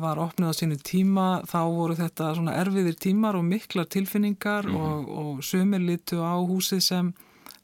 [0.00, 4.76] var opnið á sínu tíma þá voru þetta svona erfiðir tímar og miklar tilfinningar mm.
[4.76, 7.14] og, og sömur litu á húsið sem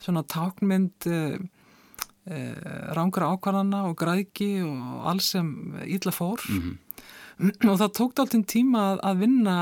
[0.02, 1.06] svona tákmynd
[2.26, 5.48] rángra ákvarðana og græki og alls sem
[5.84, 6.42] ílla fór.
[6.48, 6.76] Mm -hmm.
[7.70, 9.56] og það tókt alltaf tíma að vinna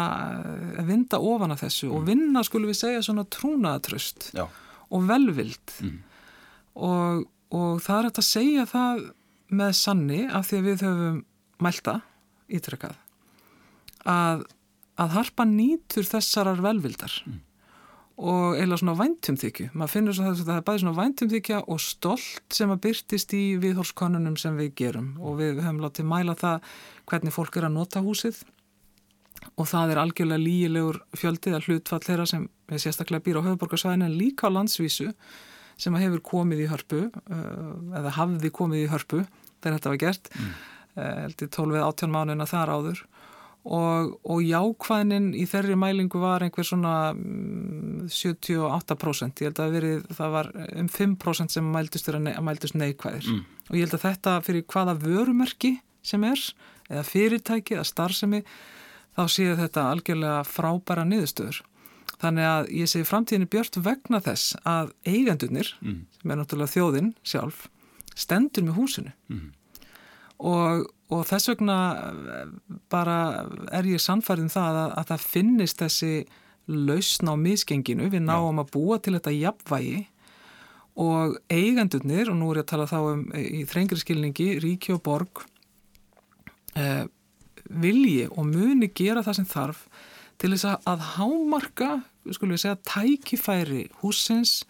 [0.78, 2.06] að vinda ofan af þessu mm og mhm.
[2.06, 4.30] vinna skulum við segja svona trúnaðatröst
[4.90, 5.72] og velvild.
[5.80, 6.02] Mm
[6.74, 9.12] og, og það er að segja það
[9.48, 11.24] með sanni af því að við höfum
[11.62, 12.00] mælta
[12.48, 12.96] ítrekkað
[14.04, 14.42] að,
[14.98, 17.22] að harpa nýtur þessarar velvildar.
[17.26, 17.53] Mhm
[18.14, 19.70] og eila svona væntumþykju.
[19.74, 23.42] Maður finnur svona að það er bæði svona væntumþykja og stolt sem að byrtist í
[23.62, 25.08] viðhórskonunum sem við gerum.
[25.18, 26.68] Og við höfum látið mæla það
[27.10, 28.38] hvernig fólk er að nota húsið.
[29.58, 34.06] Og það er algjörlega líilegur fjöldið að hlutfall þeirra sem er sérstaklega býr á höfuborgarsvæðinu
[34.06, 35.10] en líka á landsvísu
[35.74, 40.30] sem hefur komið í hörpu uh, eða hafði komið í hörpu þegar þetta var gert.
[40.38, 40.54] Mm.
[40.94, 43.00] heldur 12-18 mánuðina þar áður
[43.64, 50.06] og, og jákvæðnin í þeirri mælingu var einhver svona 78% mm, ég held að verið,
[50.18, 50.50] það var
[50.82, 53.42] um 5% sem mældust, ne mældust neikvæðir mm.
[53.70, 56.40] og ég held að þetta fyrir hvaða vörumerki sem er
[56.90, 58.42] eða fyrirtæki eða starfsemi
[59.14, 61.62] þá séu þetta algjörlega frábæra niðurstöður
[62.20, 66.00] þannig að ég segi framtíðinu björnt vegna þess að eigendunir mm.
[66.18, 67.68] sem er náttúrulega þjóðin sjálf
[68.14, 69.46] stendur með húsinu mm.
[70.38, 71.76] Og og þess vegna
[72.32, 72.48] eh,
[72.92, 73.18] bara
[73.74, 76.14] er ég sannfærið um það að, að það finnist þessi
[76.64, 80.06] lausn á misgenginu, við náum að búa til þetta jafnvægi.
[81.04, 85.02] Og eigendurnir, og nú er ég að tala þá um í þrengri skilningi, Ríki og
[85.04, 85.42] Borg
[86.78, 87.04] eh,
[87.68, 89.84] vilji og muni gera það sem þarf
[90.38, 91.90] til þess að, að hámarka,
[92.30, 94.60] skulum við segja, tækifæri húsins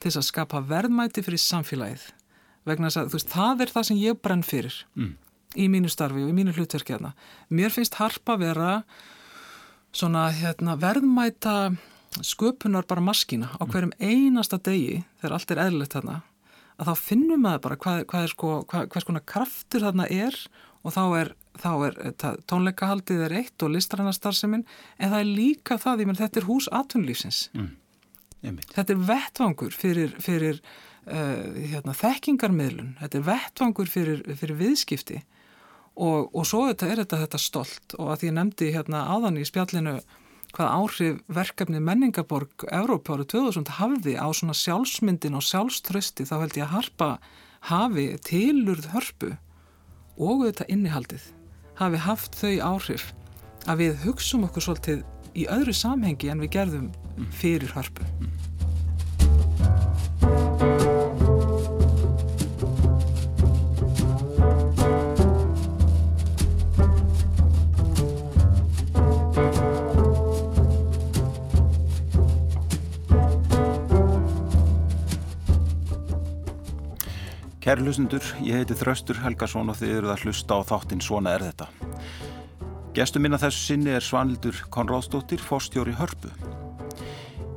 [0.00, 2.06] til þess að skapa verðmæti fyrir samfélagið
[2.70, 5.12] vegna þess að veist, það er það sem ég brenn fyrir mm.
[5.60, 7.14] í mínu starfi og í mínu hlutverki hérna.
[7.50, 8.80] Mér finnst harpa vera
[9.92, 11.56] svona hérna, verðmæta
[12.26, 13.70] sköpunar bara maskína á mm.
[13.70, 16.20] hverjum einasta degi þegar allt er eðlilegt þarna
[16.80, 20.36] að þá finnum maður bara hvað, hvað er sko, hvað, hvað skona kraftur þarna er
[20.80, 21.98] og þá er, þá er
[22.50, 26.70] tónleikahaldið er eitt og listrænarstarfseminn en það er líka það, ég menn þetta er hús
[26.74, 28.62] atvinnulífsins mm.
[28.74, 30.62] þetta er vettvangur fyrir, fyrir
[31.06, 32.94] uh, hérna, þekkingarmiðlun.
[33.00, 35.20] Þetta er vettvangur fyrir, fyrir viðskipti.
[36.00, 37.96] Og, og svo þetta er þetta, þetta stolt.
[37.98, 39.98] Og að ég nefndi hérna áðan í spjallinu
[40.54, 46.58] hvað áhrif verkefni menningaborg Európa árið 2000 hafði á svona sjálfsmyndin og sjálfströsti þá held
[46.58, 47.10] ég að harpa
[47.70, 49.30] hafi tilurð hörpu
[50.18, 51.28] og auðvitað innihaldið
[51.80, 53.10] hafi haft þau áhrif
[53.70, 55.04] að við hugsum okkur svolítið
[55.38, 56.88] í öðru samhengi en við gerðum
[57.36, 58.06] fyrir hörpu.
[77.70, 81.44] Kæri hlustendur, ég heiti Þraustur Helgason og þið eruð að hlusta á þáttinn Svona er
[81.44, 81.68] þetta.
[82.96, 86.32] Gestur minna þessu sinni er Svanildur Konráðsdóttir, fórstjóri Hörpu.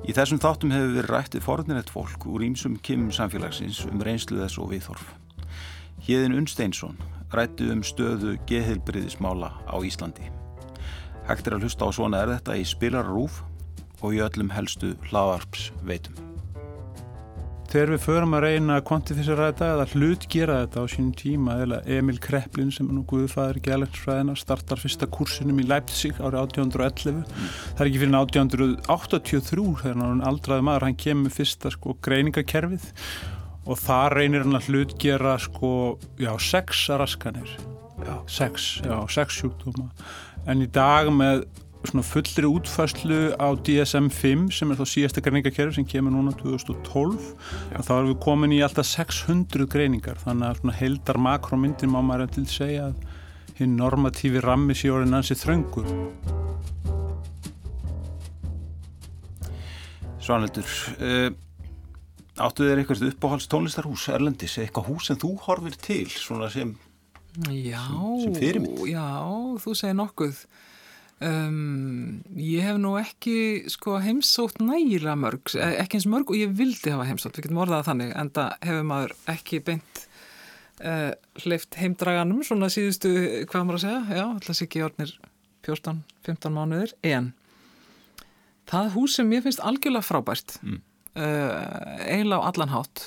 [0.05, 4.59] Í þessum þáttum hefur við rættið forðinett fólk úr ímsum kimum samfélagsins um reynslu þess
[4.61, 5.07] og viðhorf.
[6.05, 7.01] Híðin Unnsteinsson
[7.33, 10.29] rættið um stöðu geðheilbriðismála á Íslandi.
[11.25, 13.41] Hægt er að hlusta á Svona er þetta í spilararúf
[14.03, 16.32] og í öllum helstu hlaðarps veitum
[17.73, 21.55] þegar við förum að reyna að kvantifísera þetta eða hlut gera þetta á sínum tíma
[21.63, 27.15] eða Emil Kreplin sem er nú guðfæður gælætsfræðina startar fyrsta kursinum í Leipzig árið 1811
[27.15, 27.47] mm.
[27.71, 30.85] það er ekki fyrir 1883 þegar hann aldraði maður.
[30.85, 32.85] Hann kemur fyrsta sko greiningakerfið
[33.65, 35.73] og það reynir hann að hlut gera sko
[36.21, 37.57] já sex raskanir.
[38.03, 39.89] Já, sex, já sex sjúkdóma.
[40.45, 41.47] En í dag með
[41.89, 47.25] svona fullri útfæslu á DSM-5 sem er þá síðasta greiningakerfi sem kemur núna 2012
[47.73, 50.21] þá erum við komin í alltaf 600 greiningar.
[50.23, 53.03] Þannig að svona heldar makromyndin má maður til að segja að
[53.59, 55.91] hinn normatífi rammi sé orðin ansi þröngur.
[60.23, 60.69] Svanildur
[61.03, 61.29] uh,
[62.39, 66.71] áttu þér eitthvað uppáhalds tónlistarhús Erlendis, eitthvað hús sem þú horfir til svona sem,
[67.51, 67.83] já,
[68.23, 69.09] sem Já,
[69.59, 70.45] þú segir nokkuð
[71.23, 76.51] Um, ég hef nú ekki sko, heimsótt nægilega mörg eh, ekki eins mörg og ég
[76.57, 80.01] vildi hafa heimsótt við getum orðað þannig en það hefur maður ekki beint
[80.81, 81.13] uh,
[81.45, 83.13] hleyft heimdraganum svona síðustu
[83.47, 85.13] hvað maður að segja, já, alltaf ekki orðnir
[85.69, 87.31] 14-15 mánuðir en
[88.73, 90.79] það hús sem ég finnst algjörlega frábært mm.
[91.15, 91.51] uh,
[92.03, 93.05] eiginlega á allanhátt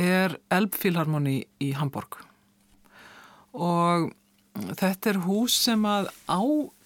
[0.00, 2.22] er Elbfílharmoni í Hamburg
[3.56, 4.12] og
[4.80, 6.40] þetta er hús sem að á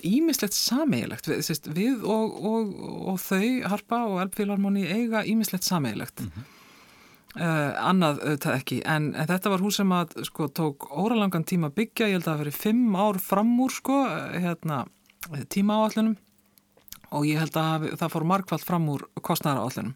[0.07, 2.73] ímislegt sameigilegt við, við og, og,
[3.13, 6.49] og þau Harpa og Elbfílarmóni eiga ímislegt sameigilegt mm -hmm.
[7.41, 8.81] uh, annað auðvitað ekki.
[8.85, 12.33] En, en þetta var hús sem að sko tók óralangan tíma byggja, ég held að
[12.33, 14.03] það veri fimm ár fram úr sko
[14.35, 14.85] hérna,
[15.49, 16.17] tíma áallunum
[17.11, 19.95] og ég held að það fór markvallt fram úr kostnæra áallunum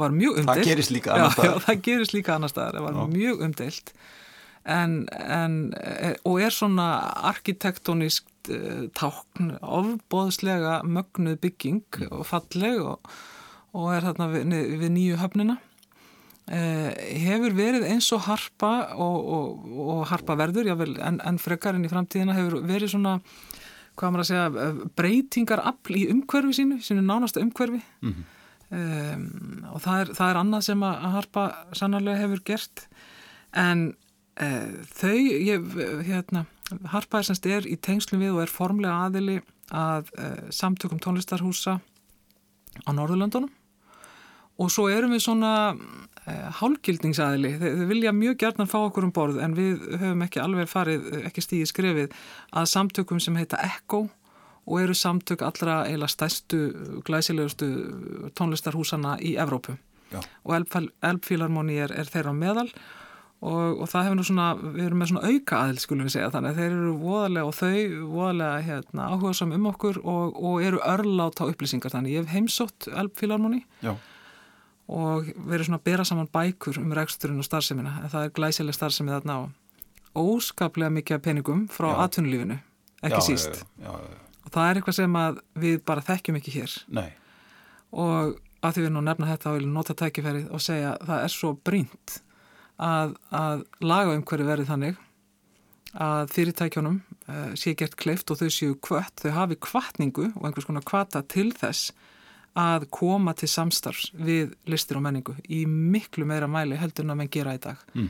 [0.00, 1.64] var mjög umdelt það gerist líka annar staðar.
[1.66, 3.12] það gerist líka annar staðar, það var já.
[3.12, 3.92] mjög umdelt
[4.66, 6.88] en, en, eh, og er svona
[7.30, 12.10] arkitektonískt uh, tákn, ofbóðslega mögnuð bygging mm.
[12.10, 13.12] og falleg og,
[13.76, 16.90] og er þarna við, við nýju höfnina uh,
[17.26, 21.92] hefur verið eins og harpa og, og, og harpa verður jável, en, en frekarinn í
[21.92, 23.20] framtíðina hefur verið svona
[23.96, 28.26] hvað maður að segja, breytingar afl í umhverfi sínu, sínu nánasta umhverfi mm -hmm.
[29.14, 32.88] um, og það er, það er annað sem að harpa sannarlega hefur gert
[33.56, 34.05] en Eh,
[34.36, 35.76] þau, ég,
[36.06, 36.44] hérna,
[36.92, 39.38] Harpa er semst er í tengslum við og er formlega aðili
[39.74, 41.78] að uh, samtökum tónlistarhúsa
[42.84, 43.52] á Norðurlandunum
[44.56, 49.14] og svo erum við svona uh, hálgildningsaðili, þau, vilja mjög gert að fá okkur um
[49.14, 52.20] borð en við höfum ekki alveg farið, ekki stíði skrefið
[52.52, 54.06] að samtökum sem heita ECHO
[54.66, 56.60] og eru samtök allra eila stæstu,
[57.06, 57.70] glæsilegustu
[58.34, 59.78] tónlistarhúsana í Evrópu.
[60.06, 60.20] Já.
[60.46, 60.54] og
[61.02, 62.68] Elbfílarmóni er, er þeirra meðal.
[62.70, 63.05] og
[63.46, 66.32] Og, og það hefur nú svona, við erum með svona auka aðil skulum við segja
[66.34, 66.50] þannig.
[66.50, 70.80] Að þeir eru voðalega og þau voðalega hérna, áhuga sam um okkur og, og eru
[70.82, 71.94] örlátt á upplýsingar.
[71.94, 73.62] Þannig ég hef heimsótt Elbfílarmóni
[74.86, 78.76] og verið svona að bera saman bækur um reksturinn og starfseminna en það er glæsileg
[78.76, 79.42] starfsemið þarna á
[80.16, 82.58] óskaplega mikið peningum frá atvinnulífinu,
[83.02, 83.64] ekki já, síst.
[83.82, 85.18] já, já, og það er eitthvað sem
[85.66, 86.76] við bara þekkjum ekki hér.
[86.88, 87.10] Nei.
[87.90, 91.52] og að því við nú nefna þetta og nota tækifærið og segja það er svo
[91.66, 92.16] brínt
[92.82, 95.02] að, að laga umhverju verið þannig
[95.96, 100.68] að fyrirtækjunum uh, sé gert kleift og þau séu kvött, þau hafi kvartningu og einhvers
[100.68, 101.94] konar kvata til þess
[102.56, 107.20] að koma til samstarfs við listir og menningu í miklu meira mæli heldur en að
[107.20, 107.80] menn gera í dag.
[107.96, 108.08] Mm.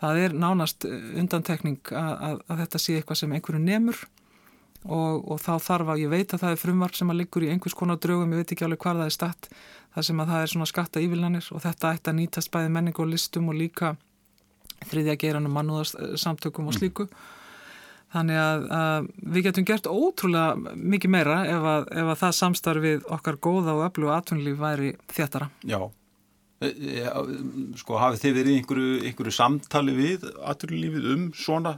[0.00, 4.00] Það er nánast undantekning að, að, að þetta sé eitthvað sem einhverju nemur
[4.84, 7.50] og, og þá þarf að, ég veit að það er frumvarp sem að liggur í
[7.52, 9.48] einhvers konar draugum, ég veit ekki alveg hvað það er statt,
[9.94, 13.04] það sem að það er svona skatta ívillanir og þetta ætti að nýtast bæði menningu
[13.04, 13.94] og listum og líka
[14.84, 17.08] þriðja geranum mannúðarsamtökum og slíku.
[17.08, 17.32] Mm.
[18.14, 23.08] Þannig að, að við getum gert ótrúlega mikið meira ef að, ef að það samstarfið
[23.16, 25.48] okkar góða og öllu og atvinnlíf væri þéttara.
[25.66, 25.80] Já,
[26.62, 27.08] e, e,
[27.80, 31.74] sko hafið þið verið einhverju, einhverju samtali við atvinnlífið um svona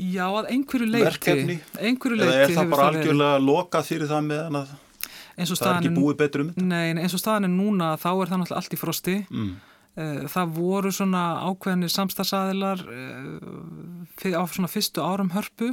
[0.00, 1.08] Já, að einhverju leiti.
[1.08, 1.58] Verkefni?
[1.76, 2.38] Einhverju leiti hefur það verið.
[2.38, 4.70] Eða er það bara algjörlega lokað fyrir það meðan að
[5.48, 6.68] það er ekki búið betur um þetta?
[6.70, 9.16] Nei, eins og staðan er núna þá er það náttúrulega allt í frosti.
[9.30, 9.52] Mm.
[10.00, 15.72] Eh, það voru svona ákveðinir samstagsæðilar eh, á svona fyrstu árum hörpu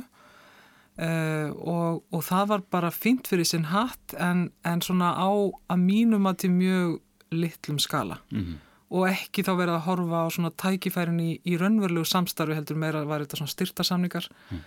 [0.97, 5.83] eh, og, og það var bara fint fyrir sinn hatt en, en svona á að
[5.83, 6.95] mínum að til mjög
[7.35, 12.07] litlum skala mm og ekki þá verið að horfa á svona tækifærin í, í raunverulegu
[12.07, 14.61] samstarfi heldur meira vera þetta svona styrtarsamningar mm.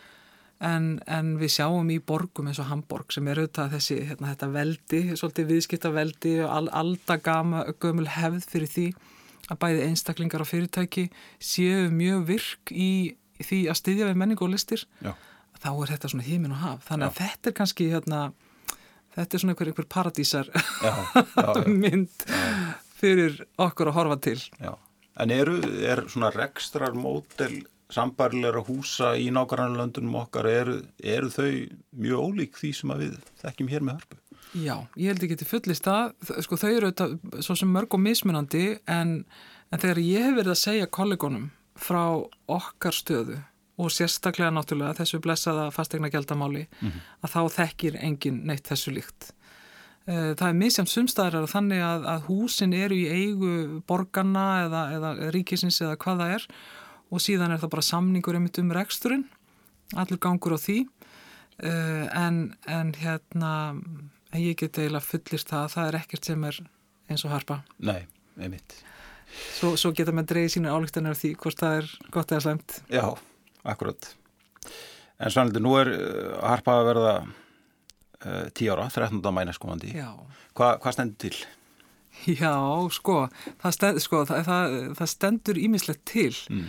[0.60, 4.50] En, en við sjáum í borgum eins og Hamburg sem er auðvitað þessi hérna, þetta
[4.54, 8.86] veldi, svolítið viðskipta veldi og all, aldagama gömul hefð fyrir því
[9.50, 11.08] að bæði einstaklingar og fyrirtæki
[11.42, 12.90] séu mjög virk í
[13.40, 14.84] því að styðja við menningu og listir.
[15.00, 15.14] Já.
[15.60, 16.84] þá er þetta svona hímin og haf.
[16.88, 17.20] Þannig að já.
[17.24, 18.20] þetta er kannski hérna,
[19.16, 20.92] þetta er svona einhver, einhver paradísar já,
[21.82, 22.24] mynd
[23.00, 24.38] fyrir okkur að horfa til.
[25.20, 27.62] En eru, er svona rekstrar mótel
[27.94, 31.50] sambarleira húsa í nákvæmlega löndunum okkar eru, eru þau
[31.92, 34.20] mjög ólík því sem við þekkjum hér með hörpu?
[34.50, 36.12] Já, ég held ekki til fullist að,
[36.42, 39.20] sko þau eru auðvitað svo sem mörg og mismunandi en,
[39.70, 42.02] en þegar ég hef verið að segja kollegonum frá
[42.50, 43.38] okkar stöðu
[43.80, 47.04] og sérstaklega náttúrulega þessu blessaða fastegna gældamáli mm -hmm.
[47.22, 49.32] að þá þekkir engin neitt þessu líkt.
[50.06, 55.30] Eh, það er misjamt sumstæðar þannig að, að húsin eru í eigu borgarna eða, eða
[55.30, 56.79] ríkisins eða hvað það er og
[57.18, 59.24] síðan er það bara samningur um reksturinn,
[59.96, 60.86] allur gangur á því.
[61.60, 63.74] Eh, en, en hérna
[64.32, 66.60] ég get eiginlega fullist það að það er ekkert sem er
[67.10, 67.60] eins og harpa.
[67.82, 68.06] Nei,
[68.38, 68.78] einmitt.
[69.58, 72.80] Svo, svo geta maður dreyið sína álíktanir af því hvort það er gott eða slemt
[72.90, 73.04] Já,
[73.62, 74.08] akkurat.
[75.20, 79.20] En sannlega, nú er uh, harpa að verða uh, 10 ára 13.
[79.36, 81.34] mæna skomandi Hva, Hvað stendur til?
[82.26, 82.54] Já,
[82.92, 83.16] sko
[83.62, 86.32] það, stend, sko, það, það, það stendur ímislegt til.
[86.50, 86.66] Mm.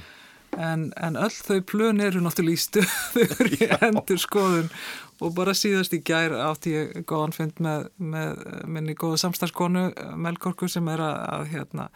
[0.60, 4.68] En, en öll þau plön eru náttúrulega í stöður í endur skoðun
[5.22, 9.88] og bara síðast í gær átti ég góðan fund með, með minni góða samstagskonu
[10.20, 11.88] Melkorku sem er að, að hérna,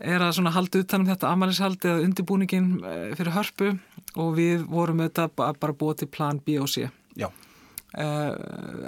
[0.00, 3.74] er að svona halda utanum þetta amalishaldi eða undirbúningin eh, fyrir hörpu.
[4.16, 6.86] Og við vorum auðvitað bara búið til plan B og C.
[7.96, 8.32] Uh,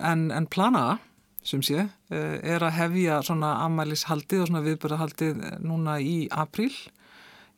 [0.04, 0.98] en, en plan A
[1.46, 5.30] sem sé, uh, er að hefja svona amalishaldi og svona viðbörðahaldi
[5.64, 6.74] núna í apríl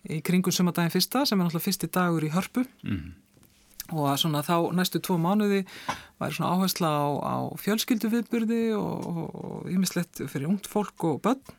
[0.09, 3.09] í kringum sumadagin fyrsta sem er náttúrulega fyrsti dagur í hörpu mm.
[3.93, 5.65] og svona þá næstu tvo mánuði
[6.21, 11.59] væri svona áhersla á, á fjölskyldu viðbyrði og ymislegt fyrir ungt fólk og börn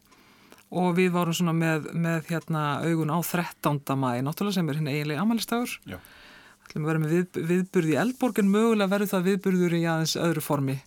[0.71, 3.81] og við varum svona með, með hérna augun á 13.
[3.99, 8.39] mæi náttúrulega sem er hérna eiginlega amalistagur ætlum að vera með við, viðbyrði í Eldborg
[8.39, 10.77] en mögulega verður það viðbyrður í aðeins öðru formi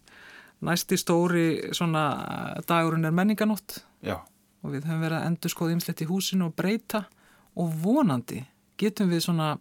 [0.64, 1.46] næsti stóri
[1.76, 2.04] svona
[2.68, 4.22] dagurinn er menninganótt Já.
[4.64, 7.04] og við höfum verið að endur skoða ymslegt í húsinu og breyta
[7.54, 8.42] og vonandi
[8.80, 9.54] getum við svona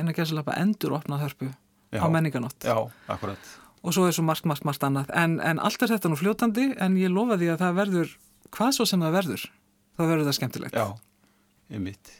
[0.00, 2.76] en að gæsa lappa endur opnað hörpu já, á menninganótt Já,
[3.12, 3.52] akkurat.
[3.82, 5.08] Og svo er svo margt, margt, margt annað.
[5.18, 8.12] En, en allt er þetta nú fljótandi en ég lofa því að það verður
[8.54, 9.46] hvað svo sem það verður
[9.98, 10.76] þá verður það skemmtilegt.
[10.78, 10.86] Já,
[11.74, 12.18] ég mitt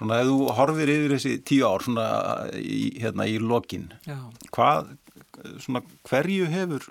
[0.00, 2.04] Svona ef þú horfir yfir þessi tíu ár svona
[2.56, 4.16] í, hérna í lokin Já.
[4.54, 4.94] hvað,
[5.60, 6.86] svona hverju hefur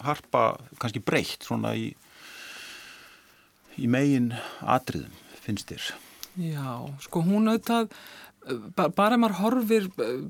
[0.00, 0.44] harpa
[0.80, 1.92] kannski breytt svona í
[3.78, 5.92] í megin atriðum finnst þér?
[6.38, 7.90] Já, sko hún auðvitað,
[8.96, 9.88] bara maður horfir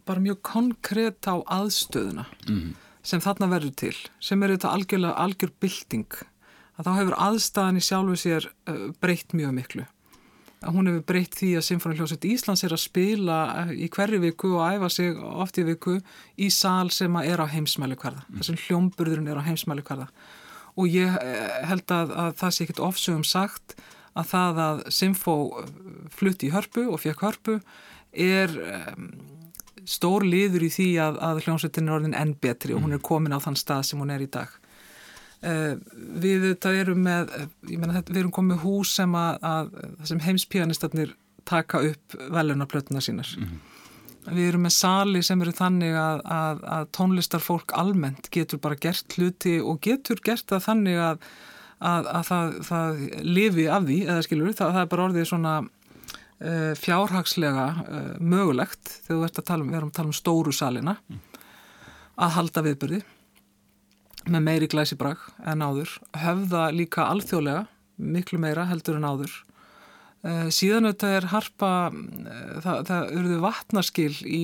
[0.08, 2.72] bara mjög konkrétt á aðstöðuna mm.
[3.06, 6.18] sem þarna verður til, sem er auðvitað algjörlega algjör bylting,
[6.80, 8.50] að þá hefur aðstæðan í sjálfu sér
[9.02, 9.86] breytt mjög miklu.
[10.60, 13.38] Hún hefur breytt því að Sinfónihljóset Íslands er að spila
[13.72, 15.96] í hverju viku og æfa sig oft í viku
[16.36, 18.40] í sál sem er á heimsmæli hverða, mm.
[18.40, 20.10] þessum hljómburðurinn er á heimsmæli hverða
[20.78, 21.16] og ég
[21.66, 23.74] held að, að það sé ekkit ofsögum sagt
[24.18, 25.68] að það að Simfó uh,
[26.14, 27.58] flutti í hörpu og fekk hörpu
[28.10, 29.10] er um,
[29.86, 33.36] stór liður í því að, að hljómsveitin er orðin enn betri og hún er komin
[33.36, 34.52] á þann stað sem hún er í dag.
[35.40, 35.78] Uh,
[36.20, 37.30] við þetta erum með,
[37.70, 41.14] ég menna þetta, við erum komið hús sem að, að sem heimspianistarnir
[41.48, 43.30] taka upp velunarplötuna sínar.
[43.38, 43.66] Mm -hmm.
[44.28, 49.16] Við erum með sali sem eru þannig að, að, að tónlistarfólk almennt getur bara gert
[49.16, 51.24] hluti og getur gert það þannig að,
[51.80, 56.72] að það, það lifi af því, eða skilur, það, það er bara orðið svona uh,
[56.78, 60.98] fjárhagslega uh, mögulegt þegar að um, við erum að tala um stóru salina
[62.20, 63.02] að halda viðbyrði
[64.30, 67.62] með meiri glæsibrag en áður, höfða líka alþjóðlega,
[67.96, 69.32] miklu meira heldur en áður.
[70.20, 71.70] Uh, síðan auðvitað er harpa
[72.60, 74.42] það, það eruðu vatnarskil í,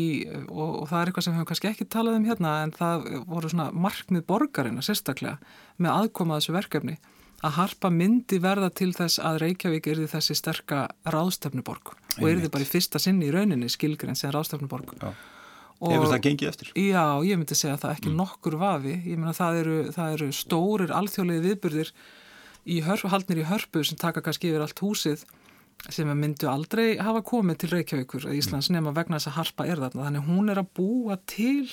[0.49, 3.05] og, og það er eitthvað sem við hefum kannski ekki talað um hérna en það
[3.29, 5.37] voru svona markmið borgarina sérstaklega
[5.77, 6.97] með aðkoma þessu verkefni
[7.45, 12.65] að harpa myndi verða til þess að Reykjavík erði þessi sterka ráðstefnuborg og erði bara
[12.65, 14.95] í fyrsta sinni í rauninni skilgrinn sem ráðstefnuborg.
[15.77, 16.71] Hefur það gengið eftir?
[16.81, 18.21] Já, ég myndi segja það ekki mm.
[18.23, 18.95] nokkur vafi.
[19.05, 21.91] Ég að það eru, það eru stórir alþjóðlega viðburðir
[22.67, 25.27] í hörf, haldnir í hörpu sem taka kannski yfir allt húsið
[25.93, 30.07] sem myndu aldrei hafa komið til Reykjavíkur Íslands nema vegna þess að harpa er þarna.
[30.09, 31.69] Þannig hún er að búa til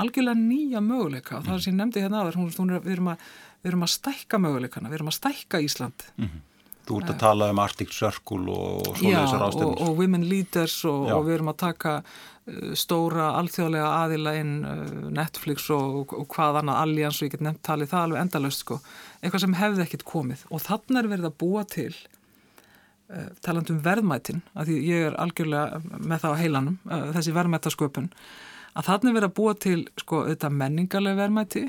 [0.00, 1.38] algjörlega nýja möguleika.
[1.38, 3.30] Og það sem ég nefndi hérna aður, hún er, við, erum að,
[3.62, 6.06] við erum að stækka möguleikana, við erum að stækka Ísland.
[6.16, 6.50] Mm -hmm.
[6.84, 10.84] Þú ert að tala um Arctic Circle og svona þessar ástæðum og, og Women Leaders
[10.84, 16.26] og, og við erum að taka uh, stóra alþjóðlega aðila inn uh, Netflix og, og
[16.28, 18.80] hvað annað Allianz og ég get nefnt talið það alveg endalöst sko,
[19.22, 20.44] eitthvað sem hefði ekkit komið.
[20.50, 21.94] Og þannig er verið að búa til
[23.12, 28.06] Eh, taland um verðmætin, að ég er algjörlega með það á heilanum, eh, þessi verðmætasköpun,
[28.74, 31.64] að þannig verið að búa til sko menningarlega verðmæti,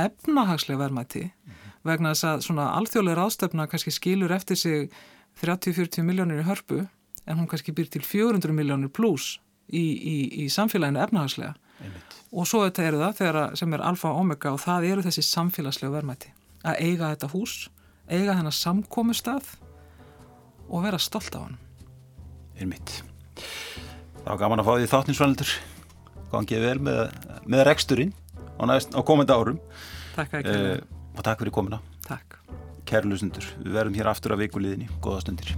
[0.00, 1.72] efnahagslega verðmæti, mm -hmm.
[1.84, 4.90] vegna þess að svona alþjóðlega ráðstöfna kannski skilur eftir sig
[5.42, 6.86] 30-40 miljónir í hörpu,
[7.26, 11.54] en hún kannski býr til 400 miljónir pluss í, í, í samfélaginu efnahagslega.
[11.80, 12.16] Einmitt.
[12.32, 15.22] Og svo þetta eru það þegar, sem er alfa og omega og það eru þessi
[15.22, 16.32] samfélagslega verðmæti,
[16.64, 17.70] að eiga þetta hús,
[18.08, 19.56] eiga þennar samkómustaf
[20.70, 21.58] og vera stolt af hann
[22.60, 23.00] Einmitt
[24.20, 25.52] Það var gaman að fá því þáttninsvænaldur
[26.30, 27.00] Gangið vel með,
[27.50, 28.14] með reksturinn
[28.60, 29.58] á, á komenda árum.
[30.14, 30.78] Takk eh,
[31.16, 31.80] og takk fyrir komina
[33.06, 35.54] lusendur, við verðum hér aftur af vikuliðinni Góða stundir